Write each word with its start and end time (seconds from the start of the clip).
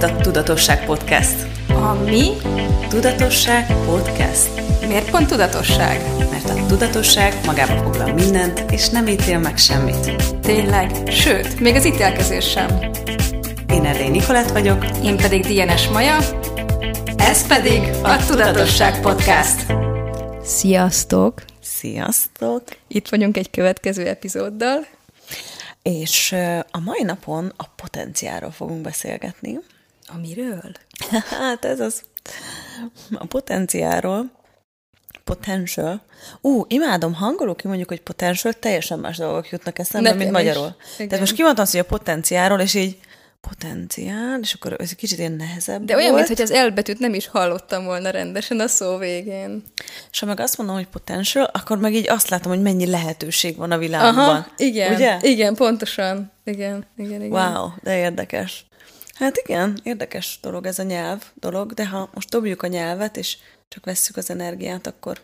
itt 0.00 0.06
a 0.06 0.16
Tudatosság 0.16 0.84
Podcast. 0.84 1.46
A 1.68 1.92
mi? 1.92 2.30
Tudatosság 2.88 3.66
Podcast. 3.84 4.48
Miért 4.86 5.10
pont 5.10 5.28
tudatosság? 5.28 6.00
Mert 6.30 6.48
a 6.48 6.66
tudatosság 6.66 7.34
magába 7.46 7.82
foglal 7.82 8.12
mindent, 8.12 8.64
és 8.70 8.88
nem 8.88 9.06
ítél 9.06 9.38
meg 9.38 9.58
semmit. 9.58 10.24
Tényleg, 10.40 10.90
sőt, 11.10 11.60
még 11.60 11.74
az 11.74 11.84
ítélkezés 11.84 12.50
sem. 12.50 12.78
Én 13.68 13.84
Erdély 13.84 14.08
Nikolát 14.08 14.50
vagyok. 14.50 14.84
Én 15.04 15.16
pedig 15.16 15.46
Dienes 15.46 15.88
Maja. 15.88 16.16
Ez 17.16 17.46
pedig 17.46 17.80
a 18.02 18.26
Tudatosság 18.26 19.00
Podcast. 19.00 19.66
Sziasztok! 20.42 21.42
Sziasztok! 21.62 22.62
Itt 22.88 23.08
vagyunk 23.08 23.36
egy 23.36 23.50
következő 23.50 24.06
epizóddal. 24.06 24.86
És 25.82 26.32
a 26.70 26.80
mai 26.84 27.02
napon 27.02 27.52
a 27.56 27.64
potenciáról 27.76 28.50
fogunk 28.50 28.80
beszélgetni. 28.80 29.58
Amiről? 30.14 30.72
Hát 31.40 31.64
ez 31.64 31.80
az. 31.80 32.02
A 33.14 33.26
potenciáról. 33.26 34.30
Potential. 35.24 36.00
Ú, 36.40 36.64
imádom, 36.68 37.14
hangoló 37.14 37.54
ki 37.54 37.66
mondjuk, 37.66 37.88
hogy 37.88 38.00
potential, 38.02 38.52
teljesen 38.52 38.98
más 38.98 39.16
dolgok 39.16 39.48
jutnak 39.50 39.78
eszembe, 39.78 40.10
Nekem 40.12 40.26
mint 40.26 40.30
is. 40.38 40.44
magyarul. 40.44 40.74
Igen. 40.94 41.08
Tehát 41.08 41.20
most 41.20 41.34
kimondtam 41.34 41.64
azt, 41.64 41.72
hogy 41.72 41.80
a 41.80 41.84
potenciáról, 41.84 42.60
és 42.60 42.74
így 42.74 42.98
potenciál, 43.40 44.40
és 44.40 44.54
akkor 44.54 44.72
ez 44.72 44.88
egy 44.90 44.96
kicsit 44.96 45.18
ilyen 45.18 45.32
nehezebb 45.32 45.84
De 45.84 45.94
olyan, 45.94 46.10
volt. 46.12 46.26
mintha 46.26 46.44
az 46.44 46.50
elbetűt 46.50 46.98
nem 46.98 47.14
is 47.14 47.26
hallottam 47.26 47.84
volna 47.84 48.10
rendesen 48.10 48.60
a 48.60 48.66
szó 48.66 48.96
végén. 48.96 49.62
És 50.10 50.18
ha 50.18 50.26
meg 50.26 50.40
azt 50.40 50.56
mondom, 50.58 50.76
hogy 50.76 50.86
potential, 50.86 51.44
akkor 51.52 51.78
meg 51.78 51.94
így 51.94 52.08
azt 52.08 52.28
látom, 52.28 52.52
hogy 52.52 52.62
mennyi 52.62 52.86
lehetőség 52.86 53.56
van 53.56 53.70
a 53.72 53.78
világban. 53.78 54.28
Aha, 54.28 54.46
igen. 54.56 54.94
Ugye? 54.94 55.18
Igen, 55.20 55.54
pontosan. 55.54 56.32
Igen, 56.44 56.86
igen, 56.96 57.22
igen. 57.22 57.52
Wow, 57.52 57.68
de 57.82 57.96
érdekes. 57.98 58.64
Hát 59.20 59.36
igen, 59.36 59.80
érdekes 59.82 60.38
dolog 60.42 60.66
ez 60.66 60.78
a 60.78 60.82
nyelv 60.82 61.22
dolog, 61.34 61.72
de 61.72 61.86
ha 61.86 62.10
most 62.14 62.28
dobjuk 62.28 62.62
a 62.62 62.66
nyelvet, 62.66 63.16
és 63.16 63.36
csak 63.68 63.84
vesszük 63.84 64.16
az 64.16 64.30
energiát, 64.30 64.86
akkor 64.86 65.20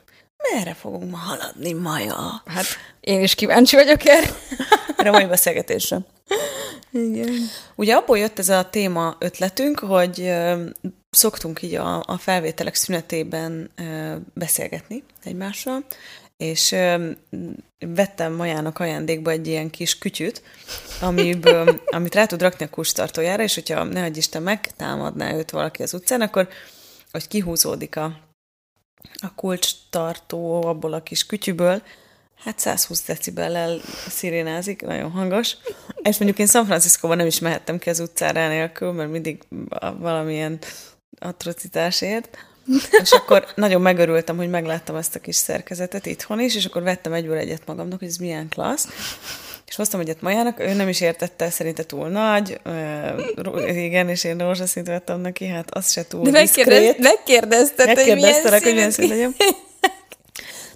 merre 0.53 0.75
fogunk 0.75 1.11
ma 1.11 1.17
haladni, 1.17 1.73
Maja? 1.73 2.43
Hát 2.47 2.65
én 3.01 3.23
is 3.23 3.35
kíváncsi 3.35 3.77
vagyok 3.77 4.07
erre. 4.07 4.29
Erre 4.97 5.09
a 5.09 5.13
mai 5.13 5.27
beszélgetésre. 5.27 5.99
Igen. 6.91 7.35
Ugye 7.75 7.95
abból 7.95 8.19
jött 8.19 8.39
ez 8.39 8.49
a 8.49 8.71
téma 8.71 9.17
ötletünk, 9.19 9.79
hogy 9.79 10.33
szoktunk 11.11 11.63
így 11.63 11.75
a, 11.75 12.03
a 12.07 12.19
felvételek 12.19 12.75
szünetében 12.75 13.71
beszélgetni 14.35 15.05
egymással, 15.25 15.85
és 16.37 16.73
ö, 16.73 17.11
vettem 17.79 18.33
Majának 18.33 18.79
ajándékba 18.79 19.31
egy 19.31 19.47
ilyen 19.47 19.71
kis 19.71 19.99
kütyüt, 19.99 20.43
amiből, 21.01 21.81
amit 21.97 22.15
rá 22.15 22.27
tud 22.27 22.43
rakni 22.43 22.65
a 22.65 22.71
kulcstartójára, 22.71 23.43
és 23.43 23.55
hogyha 23.55 23.85
ne 23.85 24.05
adj 24.05 24.19
Isten 24.19 24.43
megtámadná 24.43 25.35
őt 25.35 25.51
valaki 25.51 25.83
az 25.83 25.95
utcán, 25.95 26.21
akkor 26.21 26.49
hogy 27.11 27.29
kihúzódik 27.29 27.97
a, 27.97 28.05
a 29.23 29.35
kulcstartó 29.35 30.67
abból 30.67 30.93
a 30.93 31.03
kis 31.03 31.27
kütyüből, 31.27 31.83
hát 32.37 32.59
120 32.59 33.05
decibellel 33.07 33.81
szirénázik, 34.09 34.83
nagyon 34.83 35.11
hangos. 35.11 35.57
És 36.03 36.19
mondjuk 36.19 36.39
én 36.39 36.47
San 36.47 36.65
Franciscóban 36.67 37.17
nem 37.17 37.27
is 37.27 37.39
mehettem 37.39 37.79
ki 37.79 37.91
az 37.91 38.01
utcára 38.01 38.49
nélkül, 38.49 38.93
mert 38.93 39.11
mindig 39.11 39.43
valamilyen 39.99 40.59
atrocitásért. 41.19 42.39
És 43.03 43.11
akkor 43.11 43.47
nagyon 43.55 43.81
megörültem, 43.81 44.37
hogy 44.37 44.51
megláttam 44.51 44.97
ezt 44.97 45.15
a 45.15 45.19
kis 45.19 45.37
szerkezetet 45.37 46.07
itthon 46.07 46.41
is, 46.41 46.55
és 46.55 46.65
akkor 46.65 46.83
vettem 46.83 47.13
egyből 47.13 47.37
egyet 47.37 47.63
magamnak, 47.67 47.99
hogy 47.99 48.09
ez 48.09 48.17
milyen 48.17 48.49
klassz. 48.49 48.89
És 49.67 49.77
hoztam 49.77 50.01
egyet 50.01 50.21
Majának, 50.21 50.61
ő 50.61 50.73
nem 50.73 50.89
is 50.89 51.01
értette, 51.01 51.51
szerinte 51.51 51.83
túl 51.83 52.09
nagy, 52.09 52.61
ö, 52.63 53.69
igen, 53.69 54.09
és 54.09 54.25
én 54.25 54.39
rózsaszint 54.39 54.87
vettem 54.87 55.21
neki, 55.21 55.47
hát 55.47 55.75
az 55.75 55.93
se 55.93 56.07
túl 56.07 56.23
De 56.23 56.31
megkérdez, 56.31 56.81
diszkrét. 56.81 56.99
megkérdezted, 56.99 57.87
hogy 57.87 57.97
milyen 57.97 58.19
Megkérdeztelek, 58.19 58.63
hogy 58.63 58.73
milyen 58.75 58.91
színű. 58.91 59.27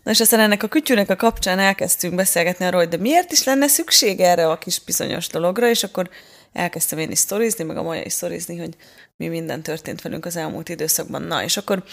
Na 0.02 0.10
és 0.10 0.20
aztán 0.20 0.40
ennek 0.40 0.62
a 0.62 0.68
kütyűnek 0.68 1.10
a 1.10 1.16
kapcsán 1.16 1.58
elkezdtünk 1.58 2.14
beszélgetni 2.14 2.64
arról, 2.64 2.80
hogy 2.80 2.88
de 2.88 2.96
miért 2.96 3.32
is 3.32 3.44
lenne 3.44 3.68
szükség 3.68 4.20
erre 4.20 4.48
a 4.48 4.58
kis 4.58 4.80
bizonyos 4.80 5.26
dologra, 5.26 5.68
és 5.68 5.82
akkor 5.82 6.08
elkezdtem 6.52 6.98
én 6.98 7.10
is 7.10 7.18
sztorizni, 7.18 7.64
meg 7.64 7.76
a 7.76 7.82
Maja 7.82 8.02
is 8.04 8.12
sztorizni, 8.12 8.58
hogy 8.58 8.76
mi 9.16 9.28
minden 9.28 9.62
történt 9.62 10.02
velünk 10.02 10.24
az 10.24 10.36
elmúlt 10.36 10.68
időszakban. 10.68 11.22
Na, 11.22 11.42
és 11.42 11.56
akkor 11.56 11.84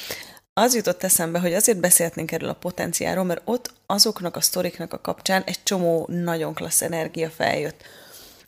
az 0.54 0.76
jutott 0.76 1.04
eszembe, 1.04 1.40
hogy 1.40 1.54
azért 1.54 1.80
beszélhetnénk 1.80 2.32
erről 2.32 2.50
a 2.50 2.54
potenciáról, 2.54 3.24
mert 3.24 3.42
ott 3.46 3.74
azoknak 3.86 4.36
a 4.36 4.42
sztoriknak 4.42 4.94
a 4.94 5.02
kapcsán 5.02 5.44
egy 5.44 5.64
csomó 5.64 6.08
nagyon 6.12 6.54
klassz 6.54 6.82
energia 6.82 7.30
feljött. 7.30 7.84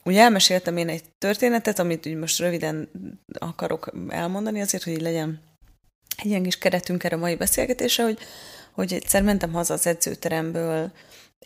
Ugye 0.04 0.22
elmeséltem 0.22 0.78
én 0.78 0.90
egy 0.90 1.04
történetet, 1.18 1.80
amit 1.80 2.06
úgy 2.06 2.16
most 2.16 2.40
röviden 2.40 2.90
akarok 3.40 3.92
elmondani, 4.08 4.62
azért, 4.62 4.84
hogy 4.84 5.02
legyen 5.02 5.42
egy 6.18 6.26
ilyen 6.26 6.44
kis 6.44 6.58
keretünk 6.58 7.04
erre 7.04 7.16
a 7.16 7.20
mai 7.20 7.36
beszélgetésre, 7.36 8.04
hogy, 8.04 8.18
hogy 8.72 8.94
egyszer 8.94 9.24
mentem 9.24 9.54
haza 9.54 9.74
az 9.74 9.88
edzőteremből 9.88 10.92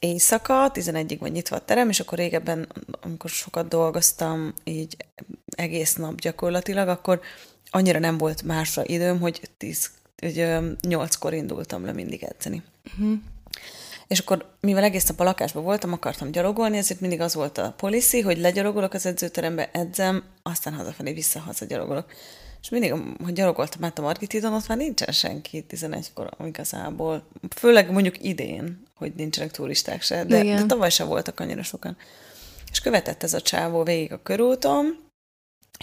éjszaka, 0.04 0.72
11-ig 0.74 1.18
van 1.20 1.30
nyitva 1.30 1.56
a 1.56 1.66
terem, 1.66 1.90
és 1.90 2.00
akkor 2.00 2.18
régebben, 2.18 2.68
amikor 3.02 3.30
sokat 3.30 3.68
dolgoztam, 3.68 4.54
így 4.64 4.98
egész 5.46 5.96
nap 5.96 6.20
gyakorlatilag, 6.20 6.88
akkor 6.88 7.22
annyira 7.70 8.00
nem 8.00 8.18
volt 8.18 8.44
másra 8.44 8.86
időm, 8.86 9.20
hogy 9.20 9.42
10, 9.58 9.92
hogy 10.18 10.40
ö, 10.40 10.72
8-kor 10.82 11.34
indultam 11.34 11.86
le 11.86 11.92
mindig 11.92 12.24
edzeni. 12.24 12.64
És 14.08 14.20
akkor, 14.20 14.56
mivel 14.60 14.84
egész 14.84 15.08
nap 15.08 15.20
a 15.20 15.24
lakásban 15.24 15.64
voltam, 15.64 15.94
akartam 15.94 16.32
gyalogolni, 16.32 16.78
ezért 16.78 17.00
mindig 17.00 17.22
az 17.22 17.34
volt 17.34 17.58
a 17.58 17.74
policy, 17.78 18.22
hogy 18.22 18.38
legyalogolok 18.38 18.94
az 18.94 19.06
edzőterembe, 19.06 19.70
edzem, 19.72 20.24
aztán 20.44 20.74
hazafelé 20.74 21.14
vissza-haza 21.14 21.66
gyalogolok. 21.66 22.12
És 22.64 22.70
mindig, 22.70 22.94
hogy 23.24 23.34
gyalogoltam 23.34 23.84
át 23.84 24.00
a 24.00 24.02
Margitidon, 24.02 24.54
ott 24.54 24.68
már 24.68 24.78
nincsen 24.78 25.14
senki 25.14 25.66
11-kor 25.70 26.30
igazából. 26.46 27.28
Főleg 27.56 27.92
mondjuk 27.92 28.24
idén, 28.24 28.84
hogy 28.96 29.14
nincsenek 29.16 29.52
turisták 29.52 30.02
se, 30.02 30.24
de, 30.24 30.44
Igen. 30.44 30.56
de 30.56 30.66
tavaly 30.66 30.90
se 30.90 31.04
voltak 31.04 31.40
annyira 31.40 31.64
sokan. 31.64 31.98
És 32.72 32.80
követett 32.80 33.24
ez 33.24 33.34
a 33.34 33.42
csávó 33.42 33.84
végig 33.84 34.12
a 34.12 34.22
körúton, 34.22 35.04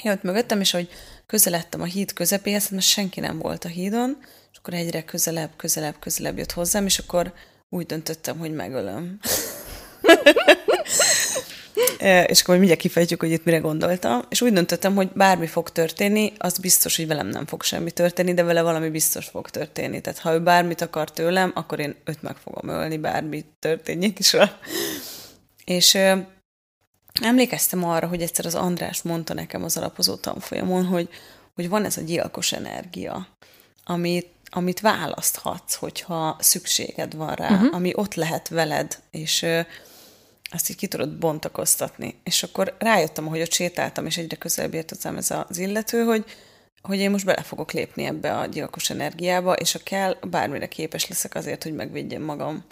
jött 0.03 0.23
mögöttem, 0.23 0.61
és 0.61 0.71
hogy 0.71 0.89
közeledtem 1.27 1.81
a 1.81 1.85
híd 1.85 2.13
közepéhez, 2.13 2.63
hát 2.63 2.73
most 2.73 2.89
senki 2.89 3.21
nem 3.21 3.39
volt 3.39 3.65
a 3.65 3.69
hídon, 3.69 4.17
és 4.53 4.59
akkor 4.59 4.75
egyre 4.75 5.05
közelebb, 5.05 5.51
közelebb, 5.57 5.99
közelebb 5.99 6.39
jött 6.39 6.53
hozzám, 6.53 6.87
és 6.87 6.99
akkor 6.99 7.33
úgy 7.69 7.87
döntöttem, 7.87 8.39
hogy 8.39 8.55
megölöm. 8.55 9.19
És 12.27 12.41
akkor 12.41 12.57
mindjárt 12.57 12.81
kifejtjük, 12.81 13.21
hogy 13.21 13.31
itt 13.31 13.45
mire 13.45 13.59
gondoltam. 13.59 14.23
És 14.29 14.41
úgy 14.41 14.53
döntöttem, 14.53 14.95
hogy 14.95 15.09
bármi 15.15 15.47
fog 15.47 15.71
történni, 15.71 16.33
az 16.39 16.59
biztos, 16.59 16.97
hogy 16.97 17.07
velem 17.07 17.27
nem 17.27 17.47
fog 17.47 17.63
semmi 17.63 17.91
történni, 17.91 18.35
de 18.35 18.43
vele 18.43 18.63
valami 18.63 18.89
biztos 18.89 19.27
fog 19.27 19.51
történni. 19.51 20.01
Tehát 20.01 20.19
ha 20.19 20.33
ő 20.33 20.41
bármit 20.41 20.81
akar 20.81 21.11
tőlem, 21.11 21.53
akkor 21.55 21.79
én 21.81 21.97
őt 22.05 22.23
meg 22.23 22.37
fogom 22.37 22.69
ölni, 22.69 22.97
bármi 22.97 23.45
történjék 23.59 24.19
is 24.19 24.31
vele. 24.31 24.59
És 25.65 25.99
emlékeztem 27.23 27.85
arra, 27.85 28.07
hogy 28.07 28.23
egyszer 28.23 28.47
az 28.47 28.55
András 28.55 29.03
mondta 29.03 29.35
nekem 29.35 29.65
az 29.65 29.77
alapozó 29.77 30.15
tanfolyamon, 30.15 30.85
hogy, 30.85 31.09
hogy 31.55 31.69
van 31.69 31.85
ez 31.85 31.97
a 31.97 32.01
gyilkos 32.01 32.53
energia, 32.53 33.27
amit, 33.85 34.29
amit 34.51 34.81
választhatsz, 34.81 35.75
hogyha 35.75 36.37
szükséged 36.39 37.15
van 37.15 37.35
rá, 37.35 37.51
uh-huh. 37.51 37.75
ami 37.75 37.93
ott 37.95 38.15
lehet 38.15 38.49
veled, 38.49 38.99
és 39.11 39.47
azt 40.51 40.71
így 40.71 40.77
ki 40.77 40.87
tudod 40.87 41.19
bontakoztatni. 41.19 42.21
És 42.25 42.43
akkor 42.43 42.75
rájöttem, 42.79 43.27
hogy 43.27 43.41
ott 43.41 43.53
sétáltam, 43.53 44.07
és 44.07 44.17
egyre 44.17 44.37
közelebb 44.37 44.75
ért 44.75 44.91
hozzám 44.91 45.17
ez 45.17 45.31
az 45.49 45.59
illető, 45.59 46.03
hogy, 46.03 46.25
hogy 46.83 46.99
én 46.99 47.11
most 47.11 47.25
bele 47.25 47.43
fogok 47.43 47.73
lépni 47.73 48.05
ebbe 48.05 48.37
a 48.37 48.47
gyilkos 48.47 48.91
energiába, 48.91 49.53
és 49.53 49.73
ha 49.73 49.79
kell, 49.85 50.17
bármire 50.31 50.67
képes 50.67 51.09
leszek 51.09 51.35
azért, 51.35 51.63
hogy 51.63 51.75
megvédjem 51.75 52.23
magam. 52.23 52.65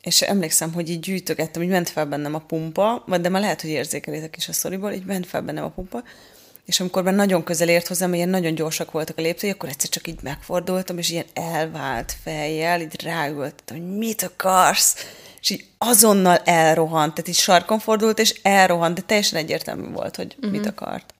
És 0.00 0.22
emlékszem, 0.22 0.72
hogy 0.72 0.90
így 0.90 1.00
gyűjtögettem, 1.00 1.62
így 1.62 1.68
ment 1.68 1.88
fel 1.88 2.06
bennem 2.06 2.34
a 2.34 2.38
pumpa, 2.38 3.04
de 3.20 3.28
már 3.28 3.40
lehet, 3.40 3.60
hogy 3.60 3.70
érzékelitek 3.70 4.36
is 4.36 4.48
a 4.48 4.52
sztoriból, 4.52 4.92
így 4.92 5.04
ment 5.04 5.26
fel 5.26 5.42
bennem 5.42 5.64
a 5.64 5.70
pumpa, 5.70 6.02
és 6.64 6.80
amikor 6.80 7.02
már 7.02 7.14
nagyon 7.14 7.44
közel 7.44 7.68
ért 7.68 7.86
hozzám, 7.86 8.14
ilyen 8.14 8.28
nagyon 8.28 8.54
gyorsak 8.54 8.90
voltak 8.90 9.18
a 9.18 9.22
léptői, 9.22 9.50
akkor 9.50 9.68
egyszer 9.68 9.90
csak 9.90 10.06
így 10.06 10.22
megfordultam, 10.22 10.98
és 10.98 11.10
ilyen 11.10 11.26
elvált 11.32 12.16
fejjel, 12.22 12.80
így 12.80 13.02
ráültem, 13.02 13.76
hogy 13.76 13.96
mit 13.96 14.22
akarsz? 14.22 14.94
És 15.42 15.50
így 15.50 15.64
azonnal 15.78 16.36
elrohant, 16.36 17.14
tehát 17.14 17.28
így 17.28 17.36
sarkon 17.36 17.78
fordult, 17.78 18.18
és 18.18 18.40
elrohant, 18.42 18.94
de 18.94 19.00
teljesen 19.00 19.38
egyértelmű 19.38 19.92
volt, 19.92 20.16
hogy 20.16 20.34
uh-huh. 20.36 20.50
mit 20.50 20.66
akart. 20.66 21.14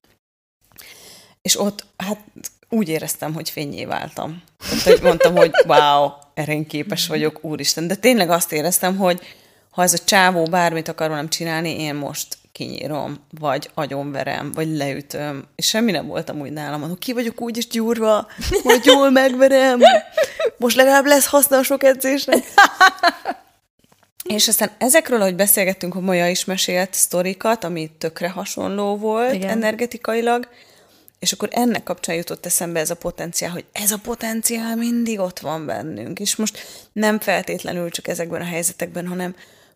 És 1.42 1.60
ott, 1.60 1.86
hát 1.96 2.18
úgy 2.68 2.88
éreztem, 2.88 3.34
hogy 3.34 3.50
fényé 3.50 3.84
váltam. 3.84 4.42
Tehát, 4.68 4.82
hogy 4.82 5.02
mondtam, 5.02 5.36
hogy 5.36 5.50
wow, 5.66 6.10
erre 6.34 6.52
én 6.52 6.66
képes 6.66 7.06
vagyok, 7.06 7.44
úristen. 7.44 7.86
De 7.86 7.94
tényleg 7.94 8.30
azt 8.30 8.52
éreztem, 8.52 8.96
hogy 8.96 9.20
ha 9.70 9.82
ez 9.82 9.92
a 9.92 10.04
csávó 10.04 10.44
bármit 10.44 10.88
akar 10.88 11.08
velem 11.08 11.28
csinálni, 11.28 11.80
én 11.80 11.94
most 11.94 12.38
kinyírom, 12.52 13.16
vagy 13.30 13.70
agyonverem, 13.74 14.52
vagy 14.52 14.76
leütöm. 14.76 15.44
És 15.54 15.66
semmi 15.66 15.90
nem 15.90 16.06
voltam 16.06 16.40
úgy 16.40 16.52
nálam, 16.52 16.80
hogy 16.80 16.98
ki 16.98 17.12
vagyok 17.12 17.40
úgy 17.40 17.56
is 17.56 17.66
gyúrva, 17.66 18.26
majd 18.64 18.84
jól 18.84 19.10
megverem. 19.10 19.80
Most 20.58 20.76
legalább 20.76 21.06
lesz 21.06 21.26
haszna 21.26 21.56
a 21.56 21.62
sok 21.62 21.82
edzésnek. 21.84 22.44
És 24.22 24.48
aztán 24.48 24.70
ezekről, 24.78 25.20
ahogy 25.20 25.36
beszélgettünk, 25.36 25.92
hogy 25.92 26.02
Maja 26.02 26.28
is 26.28 26.44
mesélt 26.44 26.94
sztorikat, 26.94 27.64
ami 27.64 27.90
tökre 27.98 28.28
hasonló 28.28 28.96
volt 28.96 29.34
Igen. 29.34 29.50
Energetikailag, 29.50 30.48
és 31.18 31.32
akkor 31.32 31.48
ennek 31.52 31.82
kapcsán 31.82 32.14
jutott 32.14 32.46
eszembe 32.46 32.80
ez 32.80 32.90
a 32.90 32.96
potenciál, 32.96 33.50
hogy 33.50 33.64
ez 33.72 33.90
a 33.90 33.98
potenciál 33.98 34.76
mindig 34.76 35.18
ott 35.18 35.38
van 35.38 35.66
bennünk, 35.66 36.20
és 36.20 36.36
most 36.36 36.58
nem 36.92 37.20
feltétlenül 37.20 37.90
csak 37.90 38.08
ezekben 38.08 38.40
a 38.40 38.44
helyzetekben, 38.44 39.06
hanem 39.06 39.34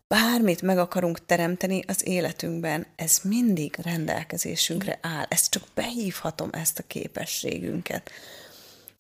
bármit 0.09 0.63
meg 0.63 0.79
akarunk 0.79 1.27
teremteni 1.27 1.83
az 1.87 2.07
életünkben, 2.07 2.87
ez 2.97 3.21
mindig 3.23 3.77
rendelkezésünkre 3.83 4.99
áll. 5.03 5.27
Ezt 5.29 5.51
csak 5.51 5.63
behívhatom, 5.75 6.49
ezt 6.53 6.79
a 6.79 6.85
képességünket. 6.87 8.11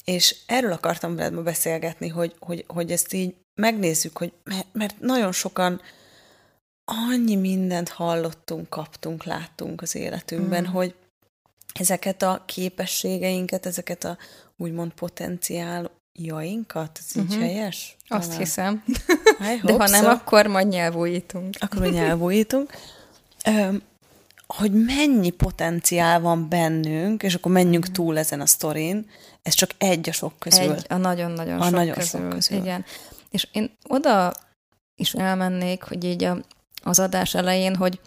És 0.04 0.36
erről 0.46 0.72
akartam 0.72 1.16
veled 1.16 1.32
ma 1.32 1.42
beszélgetni, 1.42 2.08
hogy, 2.08 2.34
hogy, 2.38 2.64
hogy 2.66 2.92
ezt 2.92 3.12
így 3.12 3.34
megnézzük, 3.56 4.18
hogy 4.18 4.32
mert, 4.72 5.00
nagyon 5.00 5.32
sokan 5.32 5.80
annyi 6.84 7.36
mindent 7.36 7.88
hallottunk, 7.88 8.68
kaptunk, 8.68 9.24
láttunk 9.24 9.82
az 9.82 9.94
életünkben, 9.94 10.62
mm. 10.62 10.72
hogy 10.72 10.94
ezeket 11.74 12.22
a 12.22 12.42
képességeinket, 12.46 13.66
ezeket 13.66 14.04
a 14.04 14.16
úgymond 14.56 14.92
potenciáljainkat, 14.92 16.98
ez 16.98 17.16
így 17.16 17.24
uh-huh. 17.24 17.40
helyes? 17.40 17.96
Azt 18.08 18.26
Talán. 18.26 18.38
hiszem. 18.38 18.84
De 19.62 19.72
ha 19.72 19.88
nem, 19.88 20.02
so. 20.02 20.08
akkor 20.08 20.46
majd 20.46 20.68
nyelvújítunk. 20.68 21.54
Akkor 21.60 21.78
majd 21.78 21.92
nyelvújítunk. 21.92 22.70
hogy 24.46 24.72
mennyi 24.72 25.30
potenciál 25.30 26.20
van 26.20 26.48
bennünk, 26.48 27.22
és 27.22 27.34
akkor 27.34 27.52
menjünk 27.52 27.84
mhm. 27.84 27.92
túl 27.92 28.18
ezen 28.18 28.40
a 28.40 28.46
sztorin, 28.46 29.10
ez 29.42 29.54
csak 29.54 29.70
egy 29.78 30.08
a 30.08 30.12
sok 30.12 30.38
közül. 30.38 30.72
Egy 30.72 30.86
a 30.88 30.96
nagyon-nagyon 30.96 31.62
sok, 31.62 31.70
nagyon 31.70 31.94
közül. 31.94 32.20
sok 32.20 32.28
közül. 32.28 32.58
Igen. 32.58 32.84
És 33.36 33.48
én 33.52 33.76
oda 33.88 34.32
is 34.94 35.14
elmennék, 35.14 35.82
hogy 35.82 36.04
így 36.04 36.24
a, 36.24 36.36
az 36.82 36.98
adás 36.98 37.34
elején, 37.34 37.76
hogy 37.76 38.00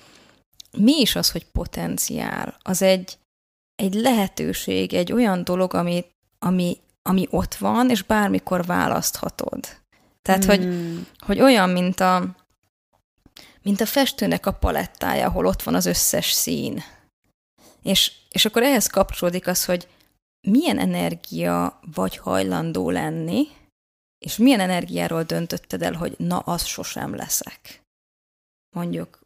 mi 0.78 1.00
is 1.00 1.16
az, 1.16 1.32
hogy 1.32 1.46
potenciál? 1.46 2.58
Az 2.62 2.82
egy, 2.82 3.18
egy 3.76 3.94
lehetőség, 3.94 4.94
egy 4.94 5.12
olyan 5.12 5.44
dolog, 5.44 5.74
ami, 5.74 6.06
ami, 6.40 6.78
ami 7.02 7.28
ott 7.30 7.56
van, 7.56 7.90
és 7.90 8.04
bármikor 8.04 8.66
választhatod. 8.66 9.68
Tehát, 10.22 10.46
hmm. 10.46 10.56
hogy, 10.56 10.68
hogy 11.20 11.40
olyan, 11.42 11.70
mint 11.70 12.00
a, 12.00 12.36
mint 13.62 13.82
a 13.82 13.86
festőnek 13.86 14.46
a 14.46 14.54
palettája, 14.54 15.28
ahol 15.28 15.46
ott 15.46 15.64
van 15.64 15.76
az 15.76 15.86
összes 15.86 16.32
szín. 16.32 16.84
És, 17.84 18.12
és 18.30 18.46
akkor 18.46 18.64
ehhez 18.64 18.88
kapcsolódik 18.88 19.48
az, 19.48 19.66
hogy 19.66 19.88
milyen 20.48 20.80
energia 20.80 21.80
vagy 21.94 22.18
hajlandó 22.18 22.90
lenni, 22.90 23.48
és 24.20 24.38
milyen 24.38 24.60
energiáról 24.60 25.24
döntötted 25.24 25.82
el, 25.82 25.94
hogy 25.94 26.16
na, 26.18 26.38
az 26.38 26.66
sosem 26.66 27.16
leszek. 27.16 27.82
Mondjuk 28.76 29.20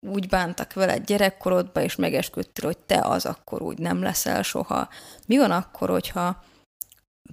úgy 0.00 0.28
bántak 0.28 0.72
veled 0.72 1.04
gyerekkorodba, 1.04 1.80
és 1.80 1.96
megesküdtél, 1.96 2.64
hogy 2.64 2.78
te 2.78 3.00
az 3.00 3.26
akkor 3.26 3.62
úgy 3.62 3.78
nem 3.78 4.02
leszel 4.02 4.42
soha. 4.42 4.88
Mi 5.26 5.38
van 5.38 5.50
akkor, 5.50 5.88
hogyha 5.88 6.44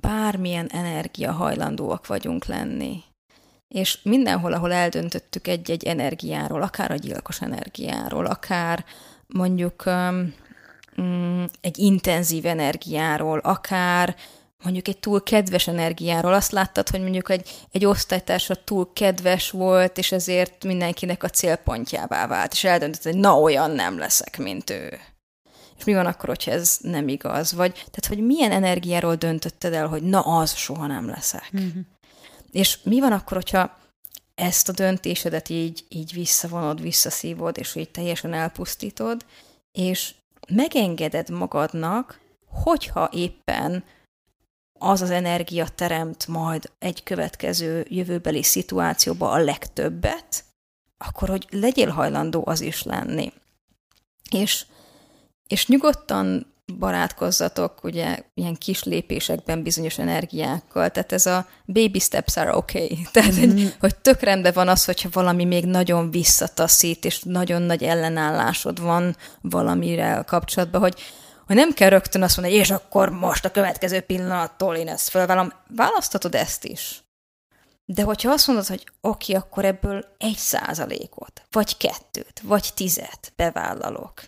bármilyen 0.02 0.68
energia 0.68 1.32
hajlandóak 1.32 2.08
vagyunk 2.08 2.46
lenni? 2.46 3.04
És 3.68 4.00
mindenhol, 4.04 4.54
ahol 4.54 4.74
eldöntöttük 4.74 5.48
egy-egy 5.48 5.84
energiáról, 5.84 6.62
akár 6.62 6.92
a 6.92 6.96
gyilkos 6.96 7.42
energiáról, 7.42 8.26
akár 8.26 8.86
mondjuk 9.28 9.84
um, 9.86 10.34
egy 11.62 11.78
intenzív 11.78 12.46
energiáról, 12.46 13.40
akár 13.40 14.16
mondjuk 14.64 14.88
egy 14.88 15.00
túl 15.00 15.24
kedves 15.24 15.68
energiáról. 15.68 16.34
Azt 16.34 16.52
láttad, 16.52 16.90
hogy 16.90 17.02
mondjuk 17.02 17.30
egy, 17.30 17.50
egy 17.72 17.86
osztálytársa 17.86 18.56
túl 18.56 18.94
kedves 18.94 19.52
volt, 19.52 19.98
és 19.98 20.12
ezért 20.12 20.64
mindenkinek 20.64 21.24
a 21.24 21.30
célpontjává 21.30 22.28
vált, 22.28 22.52
és 22.52 22.64
eldöntött, 22.64 23.04
hogy 23.04 23.18
na, 23.18 23.40
olyan 23.40 23.72
nem 23.72 23.98
leszek, 23.98 24.38
mint 24.38 24.70
ő. 24.70 25.00
És 25.78 25.84
mi 25.84 25.94
van 25.94 26.06
akkor, 26.06 26.30
hogyha 26.30 26.52
ez 26.52 26.78
nem 26.82 27.08
igaz? 27.08 27.54
Vagy, 27.54 27.72
tehát, 27.74 28.06
hogy 28.08 28.20
milyen 28.20 28.52
energiáról 28.52 29.16
döntötted 29.16 29.74
el, 29.74 29.88
hogy 29.88 30.04
na, 30.04 30.20
az 30.20 30.56
soha 30.56 30.88
nem 30.88 31.08
leszek. 31.08 31.50
Mm-hmm. 31.58 31.80
És 32.52 32.78
mi 32.84 33.00
van 33.00 33.12
akkor, 33.12 33.38
hogyha 33.38 33.78
ezt 34.36 34.70
a 34.70 34.72
döntésedet 34.72 35.50
így, 35.50 35.86
így 35.90 36.14
visszavonod, 36.14 36.82
visszaszívod, 36.82 37.58
és 37.58 37.76
így 37.76 37.90
teljesen 37.90 38.34
elpusztítod, 38.34 39.26
és 39.72 40.14
megengeded 40.48 41.30
magadnak, 41.30 42.20
hogyha 42.64 43.10
éppen 43.12 43.84
az 44.84 45.02
az 45.02 45.10
energia 45.10 45.68
teremt 45.68 46.28
majd 46.28 46.70
egy 46.80 47.04
következő 47.04 47.86
jövőbeli 47.90 48.44
szituációba 48.44 49.30
a 49.30 49.38
legtöbbet, 49.38 50.44
akkor 50.98 51.30
hogy 51.30 51.48
legyél 51.50 51.90
hajlandó 51.90 52.44
az 52.46 52.62
is 52.62 52.84
lenni. 52.84 53.34
És, 54.30 54.66
és 55.48 55.68
nyugodtan 55.68 56.54
barátkozzatok, 56.80 57.84
ugye, 57.84 58.20
ilyen 58.34 58.56
kis 58.56 58.84
lépésekben 58.84 59.64
bizonyos 59.64 59.98
energiákkal, 59.98 60.90
tehát 60.90 61.12
ez 61.12 61.26
a 61.26 61.48
baby 61.66 62.00
steps 62.00 62.38
are 62.38 62.56
okay, 62.56 63.00
tehát 63.12 63.32
mm-hmm. 63.36 63.50
hogy, 63.50 63.76
hogy 63.80 63.96
tök 63.96 64.22
rendben 64.22 64.54
van 64.54 64.68
az, 64.68 64.86
hogyha 64.86 65.10
valami 65.12 65.46
még 65.46 65.66
nagyon 65.66 66.12
visszataszít, 66.12 67.06
és 67.06 67.22
nagyon 67.24 67.62
nagy 67.62 67.84
ellenállásod 67.84 68.82
van 68.82 69.16
valamire 69.42 70.24
kapcsolatban, 70.28 70.82
hogy 70.82 71.02
hogy 71.46 71.56
nem 71.56 71.74
kell 71.74 71.90
rögtön 71.90 72.24
azt 72.24 72.38
mondani, 72.38 72.60
és 72.60 72.72
akkor 72.72 73.10
most 73.10 73.46
a 73.46 73.52
következő 73.52 74.02
pillanattól 74.02 74.76
én 74.76 74.88
ezt 74.88 75.10
fölvállom. 75.10 75.54
Választatod 75.68 76.36
ezt 76.36 76.66
is. 76.66 77.04
De 77.86 78.04
hogyha 78.04 78.32
azt 78.32 78.48
mondod, 78.48 78.68
hogy 78.68 78.88
oké, 79.02 79.34
akkor 79.34 79.66
ebből 79.66 80.06
egy 80.18 80.38
százalékot, 80.38 81.42
vagy 81.52 81.78
kettőt, 81.78 82.40
vagy 82.44 82.72
tizet 82.76 83.34
bevállalok, 83.36 84.22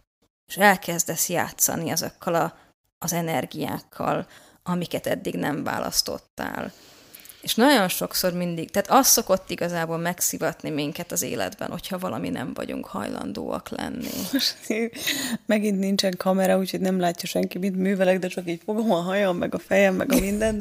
és 0.47 0.57
elkezdesz 0.57 1.29
játszani 1.29 1.91
azokkal 1.91 2.35
a, 2.35 2.57
az 2.97 3.13
energiákkal, 3.13 4.27
amiket 4.63 5.07
eddig 5.07 5.35
nem 5.35 5.63
választottál, 5.63 6.71
és 7.45 7.55
nagyon 7.55 7.87
sokszor 7.87 8.33
mindig, 8.33 8.71
tehát 8.71 8.89
az 8.89 9.07
szokott 9.07 9.49
igazából 9.49 9.97
megszivatni 9.97 10.69
minket 10.69 11.11
az 11.11 11.21
életben, 11.21 11.69
hogyha 11.71 11.97
valami 11.97 12.29
nem 12.29 12.51
vagyunk 12.53 12.85
hajlandóak 12.85 13.69
lenni. 13.69 14.09
Megint 15.45 15.79
nincsen 15.79 16.13
kamera, 16.17 16.57
úgyhogy 16.57 16.79
nem 16.79 16.99
látja 16.99 17.27
senki, 17.27 17.57
mit 17.57 17.75
művelek, 17.75 18.19
de 18.19 18.27
csak 18.27 18.49
így 18.49 18.61
fogom 18.65 18.91
a 18.91 19.01
hajam, 19.01 19.37
meg 19.37 19.53
a 19.53 19.59
fejem, 19.59 19.95
meg 19.95 20.11
a 20.11 20.19
minden. 20.19 20.57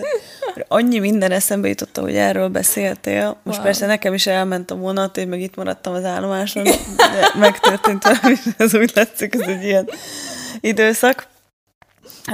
De 0.54 0.64
annyi 0.68 0.98
minden 0.98 1.30
eszembe 1.30 1.68
jutott, 1.68 1.98
hogy 1.98 2.16
erről 2.16 2.48
beszéltél. 2.48 3.36
Most 3.42 3.58
wow. 3.58 3.66
persze 3.66 3.86
nekem 3.86 4.14
is 4.14 4.26
elment 4.26 4.70
a 4.70 4.74
vonat, 4.74 5.16
én 5.16 5.28
meg 5.28 5.40
itt 5.40 5.54
maradtam 5.54 5.94
az 5.94 6.04
állomáson, 6.04 6.64
de 6.64 7.32
megtörtént 7.38 8.02
valami, 8.02 8.36
ez 8.56 8.74
úgy 8.74 8.92
látszik, 8.94 9.34
ez 9.34 9.40
egy 9.40 9.64
ilyen 9.64 9.88
időszak. 10.60 11.32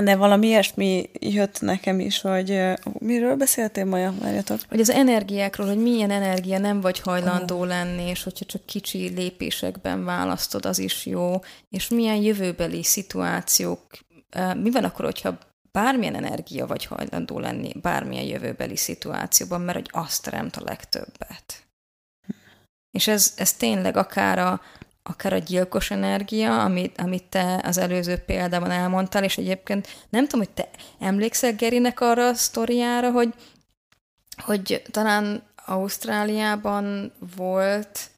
De 0.03 0.17
valami 0.17 0.47
ilyesmi 0.47 1.11
jött 1.12 1.61
nekem 1.61 2.00
is, 2.00 2.21
hogy 2.21 2.62
miről 2.99 3.37
beszéltél, 3.37 3.85
Maja? 3.85 4.15
Várjatok. 4.21 4.61
Hogy 4.69 4.81
az 4.81 4.91
energiákról, 4.91 5.67
hogy 5.67 5.83
milyen 5.83 6.11
energia 6.11 6.59
nem 6.59 6.81
vagy 6.81 7.00
hajlandó 7.00 7.59
oh. 7.59 7.67
lenni, 7.67 8.03
és 8.03 8.23
hogyha 8.23 8.45
csak 8.45 8.67
kicsi 8.67 9.09
lépésekben 9.09 10.05
választod, 10.05 10.67
az 10.67 10.79
is 10.79 11.07
jó, 11.07 11.41
és 11.69 11.89
milyen 11.89 12.17
jövőbeli 12.17 12.83
szituációk, 12.83 13.83
mi 14.62 14.71
van 14.71 14.85
akkor, 14.85 15.05
hogyha 15.05 15.39
bármilyen 15.73 16.15
energia 16.15 16.67
vagy 16.67 16.85
hajlandó 16.85 17.39
lenni 17.39 17.73
bármilyen 17.83 18.25
jövőbeli 18.25 18.77
szituációban, 18.77 19.61
mert 19.61 19.79
hogy 19.79 19.89
azt 19.93 20.23
teremt 20.23 20.57
a 20.57 20.65
legtöbbet. 20.65 21.65
És 22.91 23.07
ez, 23.07 23.33
ez 23.37 23.53
tényleg 23.53 23.97
akár 23.97 24.39
a, 24.39 24.61
akár 25.11 25.33
a 25.33 25.38
gyilkos 25.38 25.90
energia, 25.90 26.64
amit, 26.64 27.00
amit 27.00 27.25
te 27.25 27.61
az 27.64 27.79
előző 27.79 28.17
példában 28.17 28.71
elmondtál, 28.71 29.25
és 29.25 29.38
egyébként 29.38 29.88
nem 30.09 30.26
tudom, 30.26 30.47
hogy 30.47 30.55
te 30.55 30.69
emlékszel 31.00 31.52
Gerinek 31.52 32.00
arra 32.00 32.29
a 32.29 32.35
sztoriára, 32.35 33.11
hogy, 33.11 33.35
hogy 34.37 34.83
talán 34.90 35.43
Ausztráliában 35.67 37.12
volt, 37.37 38.11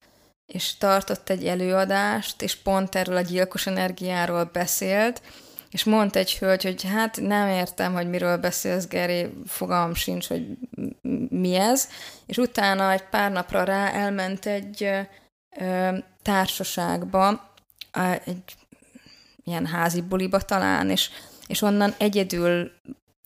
és 0.46 0.76
tartott 0.76 1.30
egy 1.30 1.46
előadást, 1.46 2.42
és 2.42 2.56
pont 2.56 2.94
erről 2.94 3.16
a 3.16 3.20
gyilkos 3.20 3.66
energiáról 3.66 4.44
beszélt, 4.52 5.22
és 5.70 5.84
mondta 5.84 6.18
egy 6.18 6.38
hölgy, 6.38 6.62
hogy 6.62 6.82
hát 6.82 7.20
nem 7.20 7.48
értem, 7.48 7.92
hogy 7.92 8.08
miről 8.08 8.36
beszélsz, 8.36 8.86
Geri, 8.86 9.26
fogalmam 9.46 9.94
sincs, 9.94 10.28
hogy 10.28 10.46
mi 11.28 11.54
ez, 11.54 11.88
és 12.26 12.36
utána 12.36 12.90
egy 12.90 13.04
pár 13.04 13.32
napra 13.32 13.64
rá 13.64 13.90
elment 13.90 14.46
egy 14.46 14.88
társaságba, 16.22 17.50
egy 18.24 18.56
ilyen 19.44 19.66
házi 19.66 20.00
buliba 20.00 20.40
talán, 20.40 20.90
és, 20.90 21.10
és 21.46 21.62
onnan 21.62 21.94
egyedül 21.98 22.70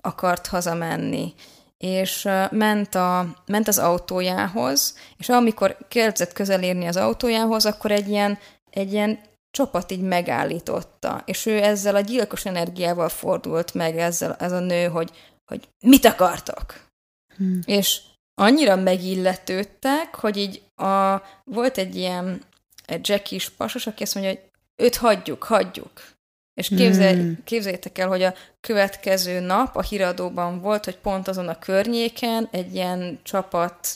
akart 0.02 0.46
hazamenni 0.46 1.34
és 1.78 2.28
ment, 2.50 2.94
a, 2.94 3.26
ment 3.46 3.68
az 3.68 3.78
autójához, 3.78 4.96
és 5.16 5.28
amikor 5.28 5.76
kezdett 5.88 6.32
közel 6.32 6.62
érni 6.62 6.86
az 6.86 6.96
autójához, 6.96 7.66
akkor 7.66 7.90
egy 7.90 8.08
ilyen, 8.08 8.38
egy 8.70 8.92
ilyen 8.92 9.18
csapat 9.50 9.90
így 9.90 10.00
megállította, 10.00 11.22
és 11.24 11.46
ő 11.46 11.62
ezzel 11.62 11.94
a 11.94 12.00
gyilkos 12.00 12.44
energiával 12.44 13.08
fordult 13.08 13.74
meg 13.74 13.98
ezzel 13.98 14.34
ez 14.34 14.52
a 14.52 14.60
nő, 14.60 14.86
hogy, 14.86 15.10
hogy 15.44 15.68
mit 15.80 16.04
akartok? 16.04 16.84
Hmm. 17.36 17.60
És 17.64 18.00
annyira 18.38 18.76
megilletődtek, 18.76 20.14
hogy 20.14 20.36
így 20.36 20.62
a, 20.76 21.22
volt 21.44 21.78
egy 21.78 21.96
ilyen 21.96 22.42
egy 22.86 23.08
Jack 23.08 23.30
is 23.30 23.48
pasos, 23.48 23.86
aki 23.86 24.02
azt 24.02 24.14
mondja, 24.14 24.32
hogy 24.32 24.42
őt 24.76 24.96
hagyjuk, 24.96 25.42
hagyjuk. 25.42 25.92
És 26.54 26.68
képzelj, 26.68 27.16
mm. 27.16 27.32
képzeljétek 27.44 27.98
el, 27.98 28.08
hogy 28.08 28.22
a 28.22 28.34
következő 28.60 29.40
nap 29.40 29.76
a 29.76 29.82
híradóban 29.82 30.60
volt, 30.60 30.84
hogy 30.84 30.96
pont 30.96 31.28
azon 31.28 31.48
a 31.48 31.58
környéken 31.58 32.48
egy 32.50 32.74
ilyen 32.74 33.18
csapat 33.22 33.88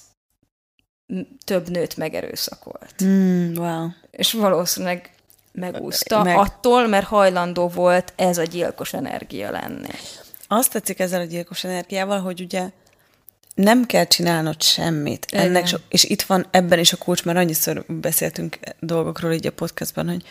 több 1.44 1.68
nőt 1.68 1.96
megerőszakolt. 1.96 3.04
Mm, 3.04 3.54
wow. 3.54 3.88
És 4.10 4.32
valószínűleg 4.32 5.10
megúszta 5.52 6.22
Meg... 6.22 6.36
attól, 6.36 6.86
mert 6.86 7.06
hajlandó 7.06 7.68
volt 7.68 8.12
ez 8.16 8.38
a 8.38 8.42
gyilkos 8.42 8.92
energia 8.92 9.50
lenni. 9.50 9.88
Azt 10.48 10.72
tetszik 10.72 10.98
ezzel 10.98 11.20
a 11.20 11.24
gyilkos 11.24 11.64
energiával, 11.64 12.20
hogy 12.20 12.40
ugye 12.40 12.70
nem 13.62 13.86
kell 13.86 14.04
csinálnod 14.04 14.62
semmit. 14.62 15.26
Ennek 15.30 15.66
so, 15.66 15.76
és 15.88 16.04
itt 16.04 16.22
van 16.22 16.46
ebben 16.50 16.78
is 16.78 16.92
a 16.92 16.96
kulcs, 16.96 17.24
mert 17.24 17.38
annyiszor 17.38 17.84
beszéltünk 17.88 18.58
dolgokról 18.78 19.32
így 19.32 19.46
a 19.46 19.52
podcastban, 19.52 20.08
hogy 20.08 20.24